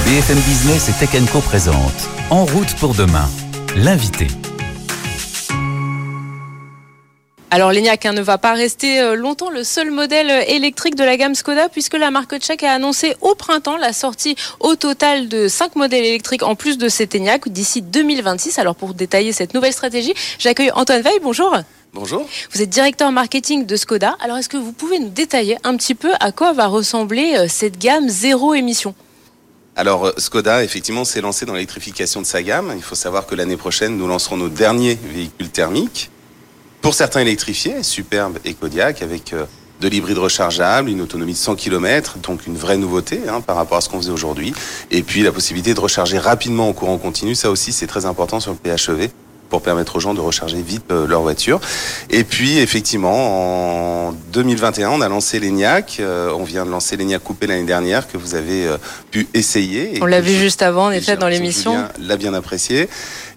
BFM 0.05 0.39
Business 0.39 0.89
et 0.89 0.93
Tech 0.93 1.09
Co 1.31 1.43
En 2.29 2.45
route 2.45 2.73
pour 2.75 2.93
demain, 2.93 3.29
l'invité. 3.75 4.27
Alors 7.49 7.71
l'ENIAC 7.71 8.05
hein, 8.05 8.11
ne 8.11 8.21
va 8.21 8.37
pas 8.37 8.51
rester 8.53 8.99
euh, 8.99 9.15
longtemps 9.15 9.49
le 9.49 9.63
seul 9.63 9.89
modèle 9.89 10.29
euh, 10.29 10.41
électrique 10.47 10.95
de 10.95 11.03
la 11.05 11.15
gamme 11.15 11.33
Skoda 11.33 11.69
puisque 11.69 11.93
la 11.93 12.11
marque 12.11 12.37
tchèque 12.39 12.63
a 12.63 12.73
annoncé 12.73 13.15
au 13.21 13.35
printemps 13.35 13.77
la 13.77 13.93
sortie 13.93 14.35
au 14.59 14.75
total 14.75 15.29
de 15.29 15.47
5 15.47 15.77
modèles 15.77 16.03
électriques 16.03 16.43
en 16.43 16.55
plus 16.55 16.77
de 16.77 16.89
cet 16.89 17.15
ENIAC 17.15 17.47
d'ici 17.47 17.81
2026. 17.81 18.59
Alors 18.59 18.75
pour 18.75 18.93
détailler 18.93 19.31
cette 19.31 19.53
nouvelle 19.53 19.71
stratégie, 19.71 20.13
j'accueille 20.39 20.71
Antoine 20.71 21.01
Veil. 21.01 21.19
Bonjour. 21.23 21.55
Bonjour. 21.93 22.25
Vous 22.51 22.61
êtes 22.61 22.69
directeur 22.69 23.13
marketing 23.13 23.65
de 23.65 23.75
Skoda. 23.77 24.17
Alors 24.19 24.37
est-ce 24.37 24.49
que 24.49 24.57
vous 24.57 24.73
pouvez 24.73 24.99
nous 24.99 25.09
détailler 25.09 25.57
un 25.63 25.77
petit 25.77 25.95
peu 25.95 26.11
à 26.19 26.33
quoi 26.33 26.51
va 26.51 26.67
ressembler 26.67 27.35
euh, 27.37 27.45
cette 27.47 27.77
gamme 27.77 28.09
zéro 28.09 28.55
émission? 28.55 28.93
Alors 29.77 30.11
Skoda, 30.17 30.65
effectivement, 30.65 31.05
s'est 31.05 31.21
lancé 31.21 31.45
dans 31.45 31.53
l'électrification 31.53 32.19
de 32.19 32.25
sa 32.25 32.43
gamme. 32.43 32.73
Il 32.75 32.83
faut 32.83 32.95
savoir 32.95 33.25
que 33.25 33.35
l'année 33.35 33.57
prochaine, 33.57 33.95
nous 33.95 34.07
lancerons 34.07 34.35
nos 34.35 34.49
derniers 34.49 34.99
véhicules 35.01 35.49
thermiques 35.49 36.09
pour 36.87 36.93
certains 36.93 37.19
électrifiés, 37.19 37.83
superbe 37.83 38.37
et 38.45 38.53
Kodiak, 38.53 39.01
avec 39.01 39.33
euh, 39.33 39.43
de 39.81 39.89
l'hybride 39.89 40.19
rechargeable, 40.19 40.89
une 40.89 41.01
autonomie 41.01 41.33
de 41.33 41.37
100 41.37 41.55
km, 41.57 42.17
donc 42.19 42.47
une 42.47 42.55
vraie 42.55 42.77
nouveauté 42.77 43.19
hein, 43.27 43.41
par 43.41 43.57
rapport 43.57 43.77
à 43.77 43.81
ce 43.81 43.89
qu'on 43.89 43.97
faisait 43.97 44.13
aujourd'hui. 44.13 44.53
Et 44.89 45.03
puis 45.03 45.21
la 45.21 45.33
possibilité 45.33 45.73
de 45.73 45.81
recharger 45.81 46.17
rapidement 46.17 46.69
en 46.69 46.71
courant 46.71 46.97
continu, 46.97 47.35
ça 47.35 47.51
aussi 47.51 47.73
c'est 47.73 47.87
très 47.87 48.05
important 48.05 48.39
sur 48.39 48.53
le 48.53 48.57
PHEV 48.57 49.09
pour 49.49 49.61
permettre 49.61 49.95
aux 49.95 49.99
gens 49.99 50.13
de 50.13 50.19
recharger 50.19 50.61
vite 50.61 50.83
euh, 50.91 51.07
leur 51.07 51.21
voiture. 51.21 51.59
Et 52.09 52.23
puis 52.23 52.57
effectivement, 52.59 54.09
en 54.09 54.11
2021, 54.33 54.89
on 54.89 55.01
a 55.01 55.09
lancé 55.09 55.39
l'ENIAC. 55.39 55.97
Euh, 55.99 56.31
on 56.31 56.43
vient 56.43 56.65
de 56.65 56.71
lancer 56.71 56.97
l'ENIAC 56.97 57.23
coupé 57.23 57.47
l'année 57.47 57.65
dernière 57.65 58.07
que 58.07 58.17
vous 58.17 58.35
avez 58.35 58.65
euh, 58.65 58.77
pu 59.11 59.27
essayer. 59.33 59.99
on 60.01 60.05
l'a 60.05 60.21
vu 60.21 60.33
juste 60.33 60.61
avant, 60.61 60.85
en 60.85 60.91
effet, 60.91 61.17
dans 61.17 61.27
l'émission. 61.27 61.87
L'a 61.99 62.17
bien 62.17 62.33
apprécié. 62.33 62.89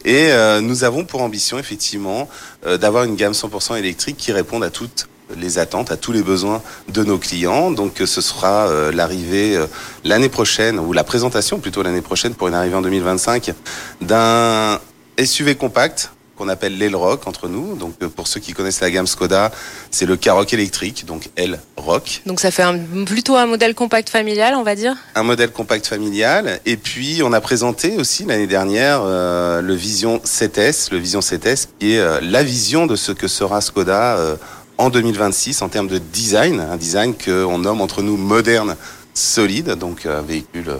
Et 0.04 0.30
nous 0.62 0.84
avons 0.84 1.04
pour 1.04 1.20
ambition 1.20 1.58
effectivement 1.58 2.26
d'avoir 2.64 3.04
une 3.04 3.16
gamme 3.16 3.32
100% 3.32 3.76
électrique 3.78 4.16
qui 4.16 4.32
réponde 4.32 4.64
à 4.64 4.70
toutes 4.70 5.08
les 5.36 5.58
attentes, 5.58 5.92
à 5.92 5.98
tous 5.98 6.12
les 6.12 6.22
besoins 6.22 6.62
de 6.88 7.04
nos 7.04 7.18
clients. 7.18 7.70
Donc 7.70 8.00
ce 8.02 8.20
sera 8.22 8.90
l'arrivée 8.92 9.62
l'année 10.04 10.30
prochaine, 10.30 10.78
ou 10.78 10.94
la 10.94 11.04
présentation 11.04 11.58
plutôt 11.58 11.82
l'année 11.82 12.00
prochaine 12.00 12.32
pour 12.32 12.48
une 12.48 12.54
arrivée 12.54 12.76
en 12.76 12.80
2025 12.80 13.52
d'un 14.00 14.80
SUV 15.18 15.54
compact 15.56 16.12
qu'on 16.40 16.48
appelle 16.48 16.78
l'L-Rock 16.78 17.26
entre 17.26 17.48
nous. 17.48 17.76
Donc 17.76 17.94
euh, 18.02 18.08
pour 18.08 18.26
ceux 18.26 18.40
qui 18.40 18.54
connaissent 18.54 18.80
la 18.80 18.90
gamme 18.90 19.06
Skoda, 19.06 19.52
c'est 19.90 20.06
le 20.06 20.16
Karoq 20.16 20.46
électrique, 20.54 21.04
donc 21.04 21.28
L-Rock. 21.36 22.22
Donc 22.24 22.40
ça 22.40 22.50
fait 22.50 22.62
un, 22.62 22.78
plutôt 23.04 23.36
un 23.36 23.44
modèle 23.44 23.74
compact 23.74 24.08
familial, 24.08 24.54
on 24.54 24.62
va 24.62 24.74
dire 24.74 24.96
Un 25.14 25.22
modèle 25.22 25.50
compact 25.50 25.86
familial. 25.86 26.60
Et 26.64 26.78
puis 26.78 27.20
on 27.22 27.34
a 27.34 27.42
présenté 27.42 27.98
aussi 27.98 28.24
l'année 28.24 28.46
dernière 28.46 29.00
euh, 29.02 29.60
le 29.60 29.74
Vision 29.74 30.18
7S, 30.24 30.90
le 30.90 30.98
Vision 30.98 31.20
7S 31.20 31.68
qui 31.78 31.92
est 31.92 31.98
euh, 31.98 32.20
la 32.22 32.42
vision 32.42 32.86
de 32.86 32.96
ce 32.96 33.12
que 33.12 33.28
sera 33.28 33.60
Skoda 33.60 34.38
en 34.78 34.88
2026 34.88 35.60
en 35.60 35.68
termes 35.68 35.88
de 35.88 35.98
design, 35.98 36.58
un 36.58 36.78
design 36.78 37.14
qu'on 37.14 37.58
nomme 37.58 37.82
entre 37.82 38.00
nous 38.00 38.16
moderne, 38.16 38.76
solide, 39.12 39.72
donc 39.72 40.06
un 40.06 40.22
véhicule 40.22 40.72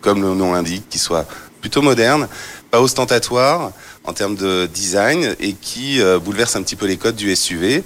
comme 0.00 0.22
le 0.22 0.34
nom 0.34 0.52
l'indique, 0.52 0.88
qui 0.90 0.98
soit 0.98 1.24
plutôt 1.60 1.80
moderne, 1.80 2.28
pas 2.74 2.80
ostentatoire 2.80 3.70
en 4.02 4.12
termes 4.12 4.34
de 4.34 4.66
design 4.66 5.36
et 5.38 5.52
qui 5.52 6.02
euh, 6.02 6.18
bouleverse 6.18 6.56
un 6.56 6.62
petit 6.62 6.74
peu 6.74 6.86
les 6.86 6.96
codes 6.96 7.14
du 7.14 7.32
SUV. 7.36 7.84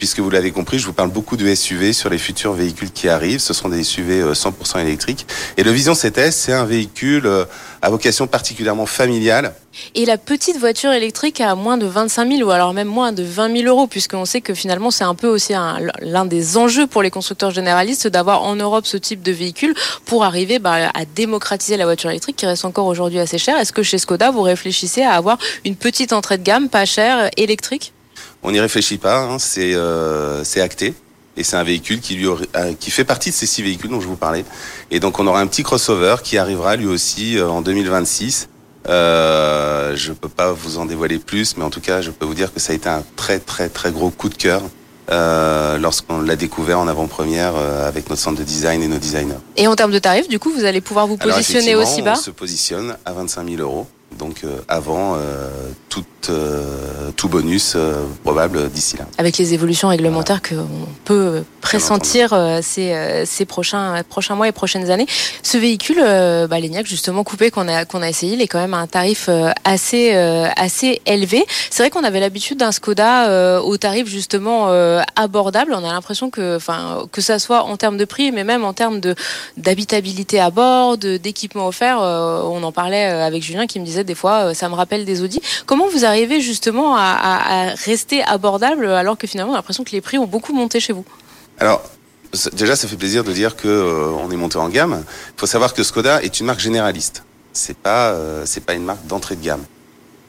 Puisque 0.00 0.20
vous 0.20 0.30
l'avez 0.30 0.50
compris, 0.50 0.78
je 0.78 0.86
vous 0.86 0.94
parle 0.94 1.10
beaucoup 1.10 1.36
de 1.36 1.54
SUV 1.54 1.92
sur 1.92 2.08
les 2.08 2.16
futurs 2.16 2.54
véhicules 2.54 2.90
qui 2.90 3.06
arrivent. 3.06 3.38
Ce 3.38 3.52
sont 3.52 3.68
des 3.68 3.84
SUV 3.84 4.32
100% 4.32 4.78
euh, 4.78 4.80
électriques. 4.80 5.26
Et 5.58 5.62
le 5.62 5.70
Vision 5.72 5.92
7S, 5.92 6.30
c'est 6.30 6.54
un 6.54 6.64
véhicule 6.64 7.26
euh, 7.26 7.44
à 7.82 7.90
vocation 7.90 8.26
particulièrement 8.26 8.86
familiale. 8.86 9.54
Et 9.94 10.06
la 10.06 10.16
petite 10.16 10.56
voiture 10.56 10.90
électrique 10.92 11.42
à 11.42 11.54
moins 11.54 11.76
de 11.76 11.84
25 11.84 12.36
000 12.38 12.48
ou 12.48 12.50
alors 12.50 12.72
même 12.72 12.88
moins 12.88 13.12
de 13.12 13.22
20 13.22 13.58
000 13.58 13.68
euros, 13.68 13.86
puisqu'on 13.86 14.24
sait 14.24 14.40
que 14.40 14.54
finalement 14.54 14.90
c'est 14.90 15.04
un 15.04 15.14
peu 15.14 15.28
aussi 15.28 15.52
l'un 16.00 16.24
des 16.24 16.56
enjeux 16.56 16.86
pour 16.86 17.02
les 17.02 17.10
constructeurs 17.10 17.50
généralistes 17.50 18.08
d'avoir 18.08 18.42
en 18.42 18.56
Europe 18.56 18.86
ce 18.86 18.96
type 18.96 19.22
de 19.22 19.32
véhicule 19.32 19.74
pour 20.06 20.24
arriver 20.24 20.58
bah, 20.58 20.90
à 20.94 21.04
démocratiser 21.04 21.76
la 21.76 21.84
voiture 21.84 22.08
électrique 22.08 22.36
qui 22.36 22.46
reste 22.46 22.64
encore 22.64 22.86
aujourd'hui 22.86 23.18
assez 23.18 23.36
chère. 23.36 23.58
Est-ce 23.58 23.74
que 23.74 23.82
chez 23.82 23.98
Skoda 23.98 24.30
vous 24.30 24.42
réfléchissez 24.42 25.02
à 25.02 25.12
avoir 25.12 25.36
une 25.66 25.76
petite 25.76 26.14
entrée 26.14 26.38
de 26.38 26.42
gamme 26.42 26.70
pas 26.70 26.86
chère 26.86 27.30
électrique? 27.36 27.92
On 28.42 28.52
n'y 28.52 28.60
réfléchit 28.60 28.98
pas, 28.98 29.18
hein. 29.18 29.36
euh, 29.58 30.40
c'est 30.44 30.60
acté. 30.60 30.94
Et 31.36 31.44
c'est 31.44 31.56
un 31.56 31.62
véhicule 31.62 32.00
qui, 32.00 32.16
lui 32.16 32.26
euh, 32.26 32.74
qui 32.78 32.90
fait 32.90 33.04
partie 33.04 33.30
de 33.30 33.34
ces 33.34 33.46
six 33.46 33.62
véhicules 33.62 33.90
dont 33.90 34.00
je 34.00 34.08
vous 34.08 34.16
parlais. 34.16 34.44
Et 34.90 35.00
donc 35.00 35.18
on 35.20 35.26
aura 35.26 35.40
un 35.40 35.46
petit 35.46 35.62
crossover 35.62 36.16
qui 36.22 36.38
arrivera 36.38 36.76
lui 36.76 36.86
aussi 36.86 37.38
euh, 37.38 37.48
en 37.48 37.62
2026. 37.62 38.48
Euh, 38.88 39.94
je 39.94 40.12
peux 40.12 40.28
pas 40.28 40.52
vous 40.52 40.78
en 40.78 40.86
dévoiler 40.86 41.18
plus, 41.18 41.56
mais 41.56 41.64
en 41.64 41.70
tout 41.70 41.80
cas, 41.80 42.00
je 42.00 42.10
peux 42.10 42.24
vous 42.24 42.34
dire 42.34 42.52
que 42.52 42.60
ça 42.60 42.72
a 42.72 42.76
été 42.76 42.88
un 42.88 43.04
très 43.16 43.38
très 43.38 43.68
très 43.68 43.92
gros 43.92 44.10
coup 44.10 44.28
de 44.28 44.34
cœur 44.34 44.62
euh, 45.10 45.78
lorsqu'on 45.78 46.20
l'a 46.22 46.36
découvert 46.36 46.78
en 46.78 46.88
avant-première 46.88 47.54
euh, 47.56 47.86
avec 47.88 48.08
notre 48.08 48.22
centre 48.22 48.38
de 48.38 48.44
design 48.44 48.82
et 48.82 48.88
nos 48.88 48.98
designers. 48.98 49.34
Et 49.56 49.66
en 49.66 49.76
termes 49.76 49.92
de 49.92 49.98
tarifs, 49.98 50.28
du 50.28 50.38
coup, 50.38 50.50
vous 50.50 50.64
allez 50.64 50.80
pouvoir 50.80 51.06
vous 51.06 51.16
positionner 51.16 51.74
aussi 51.74 52.02
bas? 52.02 52.14
On 52.16 52.20
se 52.20 52.30
positionne 52.30 52.96
à 53.04 53.12
25 53.12 53.48
000 53.48 53.60
euros 53.60 53.86
donc 54.18 54.44
euh, 54.44 54.58
avant 54.68 55.14
euh, 55.14 55.48
tout, 55.88 56.04
euh, 56.28 57.10
tout 57.16 57.28
bonus 57.28 57.76
probable 58.22 58.68
d'ici 58.70 58.96
là. 58.96 59.06
Avec 59.18 59.38
les 59.38 59.54
évolutions 59.54 59.88
réglementaires 59.88 60.42
qu'on 60.42 60.66
peut 61.04 61.42
pressentir 61.60 62.34
ces, 62.62 63.24
ces 63.26 63.44
prochains, 63.44 64.02
prochains 64.08 64.34
mois 64.34 64.48
et 64.48 64.52
prochaines 64.52 64.90
années. 64.90 65.06
Ce 65.42 65.58
véhicule, 65.58 65.98
bah, 65.98 66.60
l'ENIAC 66.60 66.86
justement 66.86 67.24
coupé 67.24 67.50
qu'on 67.50 67.68
a, 67.68 67.84
qu'on 67.84 68.02
a 68.02 68.08
essayé, 68.08 68.34
il 68.34 68.42
est 68.42 68.46
quand 68.46 68.58
même 68.58 68.74
à 68.74 68.78
un 68.78 68.86
tarif 68.86 69.28
assez, 69.64 70.12
assez 70.12 71.00
élevé. 71.06 71.44
C'est 71.70 71.82
vrai 71.82 71.90
qu'on 71.90 72.04
avait 72.04 72.20
l'habitude 72.20 72.58
d'un 72.58 72.72
Skoda 72.72 73.62
au 73.62 73.76
tarif 73.76 74.08
justement 74.08 74.68
abordable. 75.16 75.72
On 75.74 75.84
a 75.84 75.92
l'impression 75.92 76.30
que, 76.30 76.58
que 77.06 77.20
ça 77.20 77.38
soit 77.38 77.64
en 77.64 77.76
termes 77.76 77.96
de 77.96 78.04
prix, 78.04 78.32
mais 78.32 78.44
même 78.44 78.64
en 78.64 78.72
termes 78.72 79.00
d'habitabilité 79.56 80.40
à 80.40 80.50
bord, 80.50 80.96
d'équipement 80.98 81.68
offert. 81.68 81.98
on 81.98 82.62
en 82.62 82.72
parlait 82.72 83.04
avec 83.04 83.42
Julien 83.42 83.66
qui 83.66 83.80
me 83.80 83.84
disait 83.84 83.99
des 84.04 84.14
fois, 84.14 84.46
euh, 84.50 84.54
ça 84.54 84.68
me 84.68 84.74
rappelle 84.74 85.04
des 85.04 85.22
Audi. 85.22 85.40
Comment 85.66 85.88
vous 85.88 86.04
arrivez 86.04 86.40
justement 86.40 86.96
à, 86.96 87.74
rester 87.84 88.22
abordable 88.22 88.86
alors 88.86 89.16
que 89.16 89.26
finalement, 89.26 89.52
on 89.52 89.54
a 89.54 89.58
l'impression 89.58 89.84
que 89.84 89.92
les 89.92 90.00
prix 90.00 90.18
ont 90.18 90.26
beaucoup 90.26 90.52
monté 90.52 90.80
chez 90.80 90.92
vous? 90.92 91.04
Alors, 91.58 91.82
déjà, 92.52 92.76
ça 92.76 92.88
fait 92.88 92.96
plaisir 92.96 93.24
de 93.24 93.32
dire 93.32 93.56
que 93.56 93.68
euh, 93.68 94.10
on 94.10 94.30
est 94.30 94.36
monté 94.36 94.56
en 94.56 94.68
gamme. 94.68 95.04
Il 95.36 95.40
faut 95.40 95.46
savoir 95.46 95.74
que 95.74 95.82
Skoda 95.82 96.22
est 96.22 96.40
une 96.40 96.46
marque 96.46 96.60
généraliste. 96.60 97.24
C'est 97.52 97.76
pas, 97.76 98.10
euh, 98.10 98.44
c'est 98.46 98.64
pas 98.64 98.74
une 98.74 98.84
marque 98.84 99.06
d'entrée 99.06 99.36
de 99.36 99.44
gamme. 99.44 99.64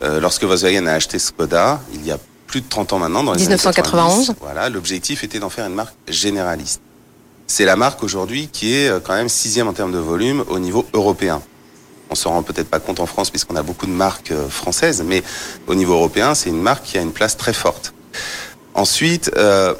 lorsque 0.02 0.44
Volkswagen 0.44 0.88
a 0.88 0.94
acheté 0.94 1.20
Skoda, 1.20 1.80
il 1.94 2.06
y 2.06 2.12
a 2.12 2.18
plus 2.48 2.62
de 2.62 2.68
30 2.68 2.94
ans 2.94 3.00
maintenant, 3.00 3.24
dans 3.24 3.34
les 3.34 3.40
1991, 3.40 4.34
voilà, 4.42 4.68
l'objectif 4.68 5.24
était 5.24 5.40
d'en 5.40 5.50
faire 5.50 5.68
une 5.68 5.76
marque 5.76 5.96
généraliste. 6.08 6.82
C'est 7.48 7.66
la 7.66 7.76
marque 7.76 8.04
aujourd'hui 8.04 8.50
qui 8.52 8.74
est 8.74 8.92
quand 9.04 9.14
même 9.14 9.30
sixième 9.30 9.68
en 9.68 9.74
termes 9.74 9.92
de 9.92 10.00
volume 10.00 10.44
au 10.50 10.60
niveau 10.60 10.86
européen. 10.94 11.42
On 12.12 12.16
se 12.16 12.28
rend 12.28 12.44
peut-être 12.44 12.70
pas 12.70 12.82
compte 12.82 13.00
en 13.00 13.06
France 13.06 13.30
puisqu'on 13.30 13.56
a 13.56 13.64
beaucoup 13.64 13.86
de 13.86 13.92
marques 13.92 14.32
euh, 14.32 14.50
françaises, 14.50 15.02
mais 15.06 15.24
au 15.68 15.76
niveau 15.76 15.94
européen, 15.94 16.36
c'est 16.36 16.50
une 16.50 16.62
marque 16.62 16.84
qui 16.84 16.98
a 16.98 17.02
une 17.02 17.14
place 17.14 17.38
très 17.38 17.54
forte. 17.54 17.94
Ensuite, 18.74 19.32
euh, 19.38 19.74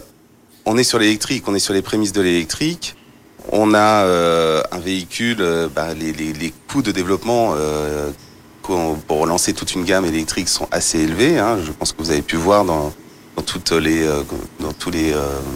on 0.66 0.78
est 0.78 0.86
sur 0.86 0.98
l'électrique, 0.98 1.44
on 1.48 1.56
est 1.56 1.60
sur 1.60 1.74
les 1.74 1.82
prémices 1.82 2.14
de 2.14 2.22
l'électrique. 2.22 2.96
On 3.52 3.74
a 3.74 4.06
euh, 4.06 4.64
un 4.72 4.80
véhicule, 4.80 5.46
bah, 5.76 5.94
les, 5.94 6.54
coûts 6.70 6.82
de 6.82 6.92
développement 6.94 7.54
pour 9.08 9.26
lancer 9.26 9.54
toute 9.54 9.74
une 9.74 9.84
gamme 9.84 10.06
électrique 10.06 10.48
sont 10.48 10.70
assez 10.72 11.00
élevés. 11.00 11.38
Hein. 11.38 11.58
Je 11.66 11.72
pense 11.72 11.92
que 11.92 11.98
vous 12.02 12.12
avez 12.12 12.22
pu 12.22 12.38
voir 12.38 12.64
dans, 12.64 12.94
dans 13.36 13.42
toutes 13.42 13.72
les 13.72 14.08
dans 14.60 14.72
tous 14.72 14.92
les 14.92 15.14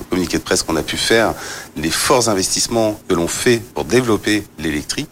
communiqués 0.10 0.40
de 0.40 0.44
presse 0.44 0.64
qu'on 0.64 0.76
a 0.76 0.84
pu 0.84 0.98
faire 0.98 1.36
les 1.78 1.92
forts 1.92 2.28
investissements 2.28 3.00
que 3.08 3.14
l'on 3.14 3.28
fait 3.28 3.60
pour 3.60 3.86
développer 3.86 4.44
l'électrique. 4.60 5.10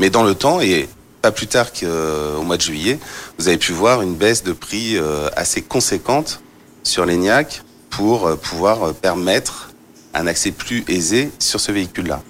Mais 0.00 0.10
dans 0.10 0.24
le 0.24 0.34
temps 0.34 0.60
et 0.60 0.88
pas 1.24 1.32
plus 1.32 1.46
tard 1.46 1.72
qu'au 1.72 1.86
euh, 1.86 2.42
mois 2.42 2.58
de 2.58 2.60
juillet, 2.60 2.98
vous 3.38 3.48
avez 3.48 3.56
pu 3.56 3.72
voir 3.72 4.02
une 4.02 4.14
baisse 4.14 4.42
de 4.42 4.52
prix 4.52 4.98
euh, 4.98 5.30
assez 5.36 5.62
conséquente 5.62 6.42
sur 6.82 7.06
l'ENIAC 7.06 7.62
pour 7.88 8.26
euh, 8.26 8.36
pouvoir 8.36 8.92
permettre 8.92 9.70
un 10.12 10.26
accès 10.26 10.50
plus 10.50 10.84
aisé 10.86 11.30
sur 11.38 11.60
ce 11.60 11.72
véhicule-là. 11.72 12.20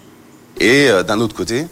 Et 0.61 0.89
d'un 1.09 1.19
autre 1.19 1.35
côté, 1.35 1.67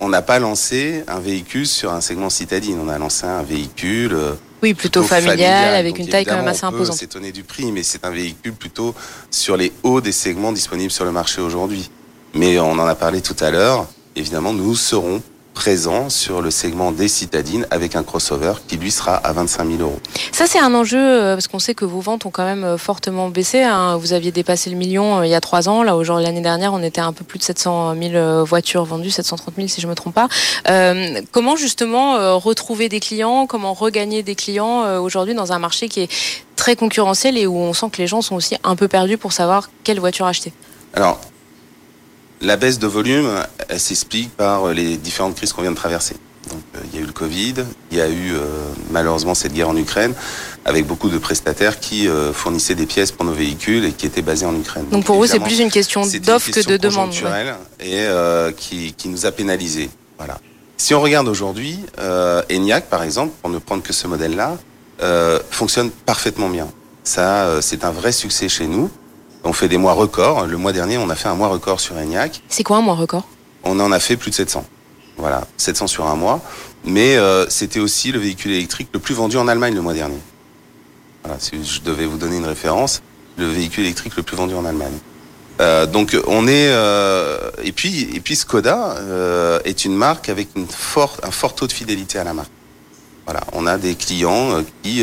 on 0.00 0.08
n'a 0.08 0.20
pas 0.20 0.40
lancé 0.40 1.04
un 1.06 1.20
véhicule 1.20 1.64
sur 1.64 1.92
un 1.92 2.00
segment 2.00 2.28
citadine. 2.28 2.76
On 2.84 2.88
a 2.88 2.98
lancé 2.98 3.24
un 3.24 3.44
véhicule. 3.44 4.18
Oui, 4.60 4.74
plutôt, 4.74 5.04
familial, 5.04 5.76
avec 5.76 5.96
une 6.00 6.08
taille 6.08 6.24
quand 6.24 6.36
même 6.36 6.48
assez 6.48 6.66
imposante. 6.66 6.88
On 6.88 6.92
peut 6.92 6.98
s'étonner 6.98 7.30
du 7.30 7.44
prix, 7.44 7.70
mais 7.70 7.84
c'est 7.84 8.04
un 8.04 8.10
véhicule 8.10 8.54
plutôt 8.54 8.96
sur 9.30 9.56
les 9.56 9.72
hauts 9.84 10.00
des 10.00 10.12
segments 10.12 10.50
disponibles 10.50 10.90
sur 10.90 11.04
le 11.04 11.12
marché 11.12 11.40
aujourd'hui. 11.40 11.88
Mais 12.34 12.58
on 12.58 12.72
en 12.72 12.86
a 12.88 12.96
parlé 12.96 13.22
tout 13.22 13.36
à 13.38 13.52
l'heure. 13.52 13.86
Évidemment, 14.16 14.52
nous 14.52 14.74
serons 14.74 15.22
présent 15.58 16.08
sur 16.08 16.40
le 16.40 16.52
segment 16.52 16.92
des 16.92 17.08
citadines 17.08 17.66
avec 17.72 17.96
un 17.96 18.04
crossover 18.04 18.52
qui 18.68 18.76
lui 18.76 18.92
sera 18.92 19.16
à 19.16 19.32
25 19.32 19.68
000 19.68 19.82
euros. 19.82 19.98
Ça 20.30 20.46
c'est 20.46 20.60
un 20.60 20.72
enjeu 20.72 21.00
euh, 21.00 21.34
parce 21.34 21.48
qu'on 21.48 21.58
sait 21.58 21.74
que 21.74 21.84
vos 21.84 21.98
ventes 21.98 22.26
ont 22.26 22.30
quand 22.30 22.44
même 22.44 22.62
euh, 22.62 22.78
fortement 22.78 23.28
baissé. 23.28 23.64
Hein. 23.64 23.96
Vous 23.96 24.12
aviez 24.12 24.30
dépassé 24.30 24.70
le 24.70 24.76
million 24.76 25.18
euh, 25.18 25.26
il 25.26 25.30
y 25.30 25.34
a 25.34 25.40
trois 25.40 25.68
ans. 25.68 25.82
Là 25.82 25.96
aujourd'hui 25.96 26.24
l'année 26.24 26.42
dernière 26.42 26.72
on 26.72 26.82
était 26.84 27.00
un 27.00 27.12
peu 27.12 27.24
plus 27.24 27.40
de 27.40 27.42
700 27.42 27.96
000 28.00 28.44
voitures 28.44 28.84
vendues, 28.84 29.10
730 29.10 29.56
000 29.56 29.66
si 29.66 29.80
je 29.80 29.88
me 29.88 29.96
trompe 29.96 30.14
pas. 30.14 30.28
comment 31.32 31.56
justement 31.56 32.38
retrouver 32.38 32.88
des 32.88 33.00
clients, 33.00 33.48
comment 33.48 33.74
regagner 33.74 34.22
des 34.22 34.36
clients 34.36 35.00
aujourd'hui 35.00 35.34
dans 35.34 35.52
un 35.52 35.58
marché 35.58 35.88
qui 35.88 36.02
est 36.02 36.10
très 36.54 36.76
concurrentiel 36.76 37.36
et 37.36 37.48
où 37.48 37.56
on 37.56 37.72
sent 37.72 37.86
que 37.90 37.98
les 37.98 38.06
gens 38.06 38.22
sont 38.22 38.36
aussi 38.36 38.54
un 38.62 38.76
peu 38.76 38.86
perdus 38.86 39.18
pour 39.18 39.32
savoir 39.32 39.70
quelle 39.82 39.98
voiture 39.98 40.26
acheter? 40.26 40.52
Alors 40.94 41.20
la 42.40 42.56
baisse 42.56 42.78
de 42.78 42.86
volume, 42.86 43.28
elle 43.68 43.80
s'explique 43.80 44.36
par 44.36 44.68
les 44.72 44.96
différentes 44.96 45.36
crises 45.36 45.52
qu'on 45.52 45.62
vient 45.62 45.70
de 45.70 45.76
traverser. 45.76 46.16
Donc, 46.48 46.62
euh, 46.76 46.80
il 46.92 46.98
y 46.98 47.02
a 47.02 47.04
eu 47.04 47.06
le 47.06 47.12
Covid, 47.12 47.54
il 47.90 47.98
y 47.98 48.00
a 48.00 48.08
eu 48.08 48.32
euh, 48.32 48.44
malheureusement 48.90 49.34
cette 49.34 49.52
guerre 49.52 49.68
en 49.68 49.76
Ukraine, 49.76 50.14
avec 50.64 50.86
beaucoup 50.86 51.08
de 51.08 51.18
prestataires 51.18 51.78
qui 51.78 52.08
euh, 52.08 52.32
fournissaient 52.32 52.74
des 52.74 52.86
pièces 52.86 53.12
pour 53.12 53.24
nos 53.24 53.32
véhicules 53.32 53.84
et 53.84 53.92
qui 53.92 54.06
étaient 54.06 54.22
basés 54.22 54.46
en 54.46 54.54
Ukraine. 54.54 54.86
Donc, 54.90 55.04
pour 55.04 55.16
vous, 55.16 55.26
c'est 55.26 55.40
plus 55.40 55.60
une 55.60 55.70
question 55.70 56.02
d'offre 56.22 56.50
que 56.50 56.66
de 56.66 56.76
demande. 56.76 57.12
Et 57.80 58.06
qui, 58.56 58.92
qui 58.94 59.08
nous 59.08 59.26
a 59.26 59.32
pénalisés. 59.32 59.90
Voilà. 60.16 60.38
Si 60.76 60.94
on 60.94 61.00
regarde 61.00 61.28
aujourd'hui, 61.28 61.80
ENIAC 62.50 62.88
par 62.88 63.02
exemple, 63.02 63.32
pour 63.40 63.50
ne 63.50 63.58
prendre 63.58 63.82
que 63.82 63.92
ce 63.92 64.06
modèle-là, 64.06 64.56
fonctionne 65.50 65.90
parfaitement 65.90 66.48
bien. 66.48 66.68
Ça, 67.04 67.60
c'est 67.60 67.84
un 67.84 67.90
vrai 67.90 68.12
succès 68.12 68.48
chez 68.48 68.66
nous. 68.66 68.90
On 69.48 69.54
fait 69.54 69.68
des 69.68 69.78
mois 69.78 69.94
records. 69.94 70.46
Le 70.46 70.58
mois 70.58 70.74
dernier, 70.74 70.98
on 70.98 71.08
a 71.08 71.14
fait 71.14 71.28
un 71.28 71.34
mois 71.34 71.48
record 71.48 71.80
sur 71.80 71.96
Enyaq. 71.96 72.42
C'est 72.50 72.62
quoi 72.62 72.76
un 72.76 72.82
mois 72.82 72.94
record? 72.94 73.26
On 73.64 73.80
en 73.80 73.92
a 73.92 73.98
fait 73.98 74.18
plus 74.18 74.30
de 74.30 74.34
700. 74.34 74.62
Voilà, 75.16 75.46
700 75.56 75.86
sur 75.86 76.06
un 76.06 76.16
mois. 76.16 76.42
Mais 76.84 77.16
euh, 77.16 77.48
c'était 77.48 77.80
aussi 77.80 78.12
le 78.12 78.18
véhicule 78.18 78.52
électrique 78.52 78.90
le 78.92 79.00
plus 79.00 79.14
vendu 79.14 79.38
en 79.38 79.48
Allemagne 79.48 79.74
le 79.74 79.80
mois 79.80 79.94
dernier. 79.94 80.18
Voilà, 81.24 81.40
si 81.40 81.64
je 81.64 81.80
devais 81.80 82.04
vous 82.04 82.18
donner 82.18 82.36
une 82.36 82.44
référence, 82.44 83.00
le 83.38 83.46
véhicule 83.46 83.84
électrique 83.84 84.16
le 84.16 84.22
plus 84.22 84.36
vendu 84.36 84.54
en 84.54 84.66
Allemagne. 84.66 84.98
Euh, 85.62 85.86
donc 85.86 86.14
on 86.26 86.46
est 86.46 86.68
euh, 86.68 87.50
et 87.64 87.72
puis 87.72 88.02
et 88.14 88.20
puis 88.20 88.36
Skoda 88.36 88.96
est 89.64 89.86
une 89.86 89.96
marque 89.96 90.28
avec 90.28 90.48
une 90.56 90.68
forte 90.68 91.24
un 91.24 91.30
fort 91.30 91.54
taux 91.54 91.66
de 91.66 91.72
fidélité 91.72 92.18
à 92.18 92.24
la 92.24 92.34
marque. 92.34 92.52
Voilà, 93.24 93.40
on 93.54 93.66
a 93.66 93.78
des 93.78 93.94
clients 93.94 94.62
qui 94.82 95.02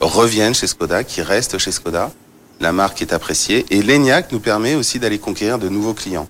reviennent 0.00 0.54
chez 0.54 0.66
Skoda, 0.66 1.02
qui 1.02 1.22
restent 1.22 1.56
chez 1.56 1.72
Skoda. 1.72 2.10
La 2.60 2.72
marque 2.72 3.02
est 3.02 3.12
appréciée 3.12 3.66
et 3.70 3.82
l'ENIAC 3.82 4.32
nous 4.32 4.40
permet 4.40 4.74
aussi 4.74 4.98
d'aller 4.98 5.18
conquérir 5.18 5.58
de 5.58 5.68
nouveaux 5.68 5.94
clients. 5.94 6.28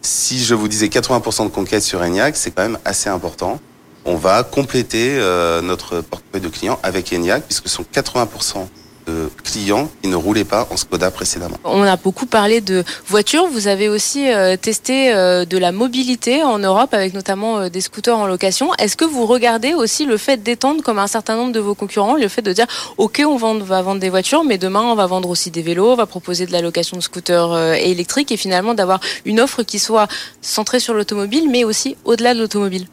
Si 0.00 0.42
je 0.42 0.54
vous 0.54 0.68
disais 0.68 0.86
80% 0.86 1.44
de 1.44 1.48
conquête 1.48 1.82
sur 1.82 2.00
ENIAC, 2.00 2.36
c'est 2.36 2.50
quand 2.50 2.62
même 2.62 2.78
assez 2.84 3.08
important. 3.08 3.60
On 4.04 4.16
va 4.16 4.44
compléter 4.44 5.18
euh, 5.18 5.60
notre 5.60 6.00
portefeuille 6.00 6.40
de 6.40 6.48
clients 6.48 6.78
avec 6.82 7.12
ENIAC 7.12 7.44
puisque 7.44 7.68
ce 7.68 7.74
sont 7.74 7.84
80% 7.92 8.66
de 9.06 9.30
clients 9.44 9.88
qui 10.02 10.08
ne 10.08 10.16
roulaient 10.16 10.44
pas 10.44 10.66
en 10.70 10.76
Skoda 10.76 11.10
précédemment. 11.10 11.56
On 11.64 11.82
a 11.82 11.96
beaucoup 11.96 12.26
parlé 12.26 12.60
de 12.60 12.84
voitures. 13.06 13.46
Vous 13.46 13.68
avez 13.68 13.88
aussi 13.88 14.30
euh, 14.30 14.56
testé 14.56 15.12
euh, 15.14 15.44
de 15.44 15.58
la 15.58 15.72
mobilité 15.72 16.42
en 16.42 16.58
Europe 16.58 16.92
avec 16.92 17.14
notamment 17.14 17.58
euh, 17.58 17.68
des 17.68 17.80
scooters 17.80 18.18
en 18.18 18.26
location. 18.26 18.74
Est-ce 18.74 18.96
que 18.96 19.04
vous 19.04 19.26
regardez 19.26 19.74
aussi 19.74 20.04
le 20.06 20.16
fait 20.16 20.42
d'étendre 20.42 20.82
comme 20.82 20.98
un 20.98 21.06
certain 21.06 21.36
nombre 21.36 21.52
de 21.52 21.60
vos 21.60 21.74
concurrents, 21.74 22.16
le 22.16 22.28
fait 22.28 22.42
de 22.42 22.52
dire 22.52 22.66
OK, 22.98 23.22
on 23.26 23.36
va 23.36 23.82
vendre 23.82 24.00
des 24.00 24.10
voitures, 24.10 24.44
mais 24.44 24.58
demain 24.58 24.82
on 24.82 24.94
va 24.94 25.06
vendre 25.06 25.30
aussi 25.30 25.50
des 25.50 25.62
vélos, 25.62 25.92
on 25.92 25.96
va 25.96 26.06
proposer 26.06 26.46
de 26.46 26.52
la 26.52 26.60
location 26.60 26.96
de 26.96 27.02
scooters 27.02 27.74
électriques 27.74 28.32
et 28.32 28.36
finalement 28.36 28.74
d'avoir 28.74 29.00
une 29.24 29.40
offre 29.40 29.62
qui 29.62 29.78
soit 29.78 30.08
centrée 30.40 30.80
sur 30.80 30.94
l'automobile, 30.94 31.48
mais 31.50 31.64
aussi 31.64 31.96
au-delà 32.04 32.34
de 32.34 32.40
l'automobile? 32.40 32.86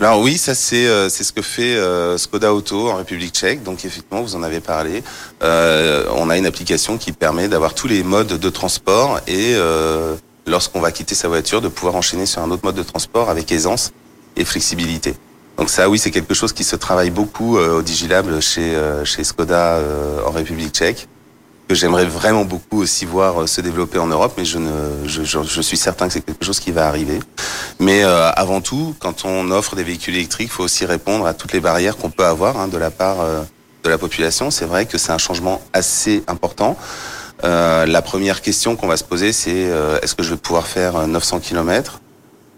Alors 0.00 0.20
oui, 0.20 0.36
ça 0.38 0.54
c'est 0.54 0.86
euh, 0.86 1.08
c'est 1.08 1.24
ce 1.24 1.32
que 1.32 1.42
fait 1.42 1.76
euh, 1.76 2.18
Skoda 2.18 2.52
Auto 2.52 2.90
en 2.90 2.96
République 2.96 3.34
Tchèque. 3.34 3.62
Donc 3.62 3.84
effectivement, 3.84 4.22
vous 4.22 4.36
en 4.36 4.42
avez 4.42 4.60
parlé. 4.60 5.02
Euh, 5.42 6.06
on 6.14 6.28
a 6.30 6.36
une 6.36 6.46
application 6.46 6.98
qui 6.98 7.12
permet 7.12 7.48
d'avoir 7.48 7.74
tous 7.74 7.88
les 7.88 8.02
modes 8.02 8.38
de 8.38 8.50
transport 8.50 9.20
et 9.26 9.54
euh, 9.54 10.14
lorsqu'on 10.46 10.80
va 10.80 10.92
quitter 10.92 11.14
sa 11.14 11.28
voiture, 11.28 11.60
de 11.60 11.68
pouvoir 11.68 11.96
enchaîner 11.96 12.26
sur 12.26 12.42
un 12.42 12.50
autre 12.50 12.64
mode 12.64 12.76
de 12.76 12.82
transport 12.82 13.30
avec 13.30 13.50
aisance 13.52 13.92
et 14.36 14.44
flexibilité. 14.44 15.14
Donc 15.56 15.70
ça, 15.70 15.88
oui, 15.88 15.98
c'est 15.98 16.10
quelque 16.10 16.34
chose 16.34 16.52
qui 16.52 16.64
se 16.64 16.76
travaille 16.76 17.10
beaucoup 17.10 17.56
au 17.56 17.80
Digilab 17.80 18.40
chez 18.40 18.78
chez 19.04 19.24
Skoda 19.24 19.80
en 20.26 20.30
République 20.30 20.74
Tchèque 20.74 21.08
que 21.68 21.74
j'aimerais 21.74 22.04
vraiment 22.04 22.44
beaucoup 22.44 22.80
aussi 22.80 23.04
voir 23.04 23.42
euh, 23.42 23.46
se 23.46 23.60
développer 23.60 23.98
en 23.98 24.06
Europe, 24.06 24.34
mais 24.38 24.44
je 24.44 24.58
ne, 24.58 24.70
je, 25.06 25.24
je, 25.24 25.42
je 25.42 25.60
suis 25.60 25.76
certain 25.76 26.06
que 26.06 26.12
c'est 26.12 26.20
quelque 26.20 26.44
chose 26.44 26.60
qui 26.60 26.70
va 26.70 26.86
arriver. 26.86 27.18
Mais 27.80 28.04
euh, 28.04 28.30
avant 28.30 28.60
tout, 28.60 28.94
quand 29.00 29.24
on 29.24 29.50
offre 29.50 29.76
des 29.76 29.82
véhicules 29.82 30.14
électriques, 30.14 30.48
il 30.50 30.54
faut 30.54 30.64
aussi 30.64 30.86
répondre 30.86 31.26
à 31.26 31.34
toutes 31.34 31.52
les 31.52 31.60
barrières 31.60 31.96
qu'on 31.96 32.10
peut 32.10 32.24
avoir 32.24 32.58
hein, 32.58 32.68
de 32.68 32.78
la 32.78 32.90
part 32.90 33.20
euh, 33.20 33.42
de 33.84 33.90
la 33.90 33.98
population. 33.98 34.50
C'est 34.50 34.64
vrai 34.64 34.86
que 34.86 34.98
c'est 34.98 35.12
un 35.12 35.18
changement 35.18 35.60
assez 35.72 36.22
important. 36.26 36.76
Euh, 37.44 37.86
la 37.86 38.02
première 38.02 38.40
question 38.40 38.76
qu'on 38.76 38.86
va 38.86 38.96
se 38.96 39.04
poser, 39.04 39.32
c'est 39.32 39.52
euh, 39.54 39.98
est-ce 40.02 40.14
que 40.14 40.22
je 40.22 40.30
vais 40.30 40.36
pouvoir 40.36 40.66
faire 40.66 40.96
euh, 40.96 41.06
900 41.06 41.40
km 41.40 42.00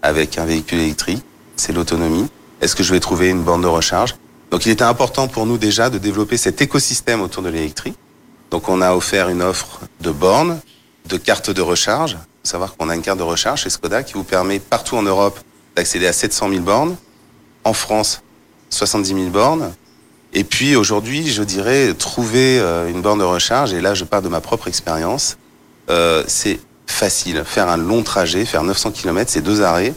avec 0.02 0.38
un 0.38 0.44
véhicule 0.44 0.78
électrique? 0.78 1.22
C'est 1.56 1.72
l'autonomie. 1.72 2.28
Est-ce 2.60 2.76
que 2.76 2.82
je 2.82 2.92
vais 2.92 3.00
trouver 3.00 3.28
une 3.28 3.42
borne 3.42 3.62
de 3.62 3.66
recharge? 3.66 4.14
Donc 4.50 4.66
il 4.66 4.72
était 4.72 4.84
important 4.84 5.28
pour 5.28 5.46
nous 5.46 5.58
déjà 5.58 5.90
de 5.90 5.98
développer 5.98 6.36
cet 6.36 6.62
écosystème 6.62 7.20
autour 7.20 7.42
de 7.42 7.48
l'électrique. 7.48 7.96
Donc 8.50 8.68
on 8.68 8.80
a 8.80 8.92
offert 8.94 9.28
une 9.28 9.42
offre 9.42 9.80
de 10.00 10.10
bornes, 10.10 10.60
de 11.08 11.16
cartes 11.16 11.50
de 11.50 11.62
recharge. 11.62 12.12
Il 12.12 12.16
faut 12.48 12.52
savoir 12.52 12.76
qu'on 12.76 12.88
a 12.88 12.94
une 12.94 13.02
carte 13.02 13.18
de 13.18 13.24
recharge 13.24 13.62
chez 13.62 13.70
Skoda 13.70 14.02
qui 14.02 14.14
vous 14.14 14.24
permet 14.24 14.58
partout 14.58 14.96
en 14.96 15.02
Europe 15.02 15.38
d'accéder 15.76 16.06
à 16.06 16.12
700 16.12 16.50
000 16.50 16.60
bornes. 16.62 16.96
En 17.64 17.72
France, 17.72 18.22
70 18.70 19.14
000 19.14 19.30
bornes. 19.30 19.72
Et 20.32 20.44
puis 20.44 20.76
aujourd'hui, 20.76 21.26
je 21.26 21.42
dirais, 21.42 21.94
trouver 21.94 22.58
euh, 22.58 22.88
une 22.88 23.00
borne 23.00 23.18
de 23.18 23.24
recharge, 23.24 23.72
et 23.72 23.80
là 23.80 23.94
je 23.94 24.04
pars 24.04 24.22
de 24.22 24.28
ma 24.28 24.40
propre 24.40 24.68
expérience, 24.68 25.38
euh, 25.90 26.22
c'est 26.26 26.60
facile. 26.86 27.42
Faire 27.44 27.68
un 27.68 27.76
long 27.76 28.02
trajet, 28.02 28.44
faire 28.44 28.62
900 28.62 28.92
km, 28.92 29.30
c'est 29.30 29.40
deux 29.40 29.62
arrêts. 29.62 29.94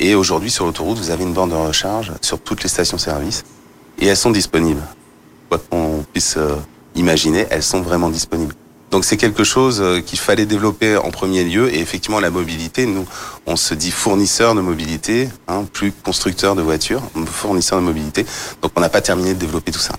Et 0.00 0.14
aujourd'hui, 0.14 0.50
sur 0.50 0.64
l'autoroute, 0.64 0.98
vous 0.98 1.10
avez 1.10 1.24
une 1.24 1.32
borne 1.32 1.50
de 1.50 1.54
recharge 1.54 2.12
sur 2.22 2.40
toutes 2.40 2.62
les 2.62 2.68
stations-service. 2.68 3.44
Et 3.98 4.06
elles 4.06 4.16
sont 4.16 4.30
disponibles. 4.30 4.82
Quoi 5.48 5.58
qu'on 5.58 6.04
puisse 6.12 6.36
euh, 6.36 6.54
imaginer, 6.98 7.46
elles 7.50 7.62
sont 7.62 7.80
vraiment 7.80 8.10
disponibles. 8.10 8.54
Donc 8.90 9.04
c'est 9.04 9.18
quelque 9.18 9.44
chose 9.44 9.80
euh, 9.82 10.00
qu'il 10.00 10.18
fallait 10.18 10.46
développer 10.46 10.96
en 10.96 11.10
premier 11.10 11.44
lieu. 11.44 11.74
Et 11.74 11.80
effectivement, 11.80 12.20
la 12.20 12.30
mobilité, 12.30 12.86
nous, 12.86 13.06
on 13.46 13.56
se 13.56 13.74
dit 13.74 13.90
fournisseur 13.90 14.54
de 14.54 14.60
mobilité, 14.60 15.28
hein, 15.46 15.64
plus 15.72 15.92
constructeur 15.92 16.54
de 16.54 16.62
voitures, 16.62 17.02
fournisseur 17.26 17.80
de 17.80 17.84
mobilité. 17.84 18.24
Donc 18.62 18.72
on 18.76 18.80
n'a 18.80 18.88
pas 18.88 19.02
terminé 19.02 19.34
de 19.34 19.38
développer 19.38 19.72
tout 19.72 19.78
ça. 19.78 19.94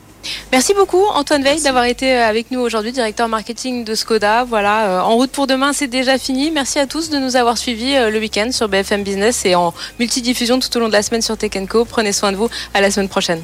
Merci 0.51 0.73
beaucoup 0.73 1.03
Antoine 1.13 1.43
Veil 1.43 1.61
d'avoir 1.61 1.85
été 1.85 2.13
euh, 2.13 2.27
avec 2.27 2.51
nous 2.51 2.59
aujourd'hui, 2.59 2.91
directeur 2.91 3.27
marketing 3.27 3.83
de 3.83 3.95
Skoda. 3.95 4.43
Voilà, 4.43 4.87
euh, 4.87 5.01
en 5.01 5.15
route 5.15 5.31
pour 5.31 5.47
demain, 5.47 5.73
c'est 5.73 5.87
déjà 5.87 6.17
fini. 6.17 6.51
Merci 6.51 6.79
à 6.79 6.87
tous 6.87 7.09
de 7.09 7.17
nous 7.17 7.35
avoir 7.35 7.57
suivis 7.57 7.95
euh, 7.95 8.09
le 8.09 8.19
week-end 8.19 8.49
sur 8.51 8.67
BFM 8.67 9.03
Business 9.03 9.45
et 9.45 9.55
en 9.55 9.73
multidiffusion 9.99 10.59
tout 10.59 10.75
au 10.75 10.79
long 10.79 10.87
de 10.87 10.93
la 10.93 11.03
semaine 11.03 11.21
sur 11.21 11.37
Tech 11.37 11.51
Co. 11.69 11.85
Prenez 11.85 12.11
soin 12.11 12.31
de 12.31 12.37
vous. 12.37 12.49
À 12.73 12.81
la 12.81 12.91
semaine 12.91 13.09
prochaine. 13.09 13.43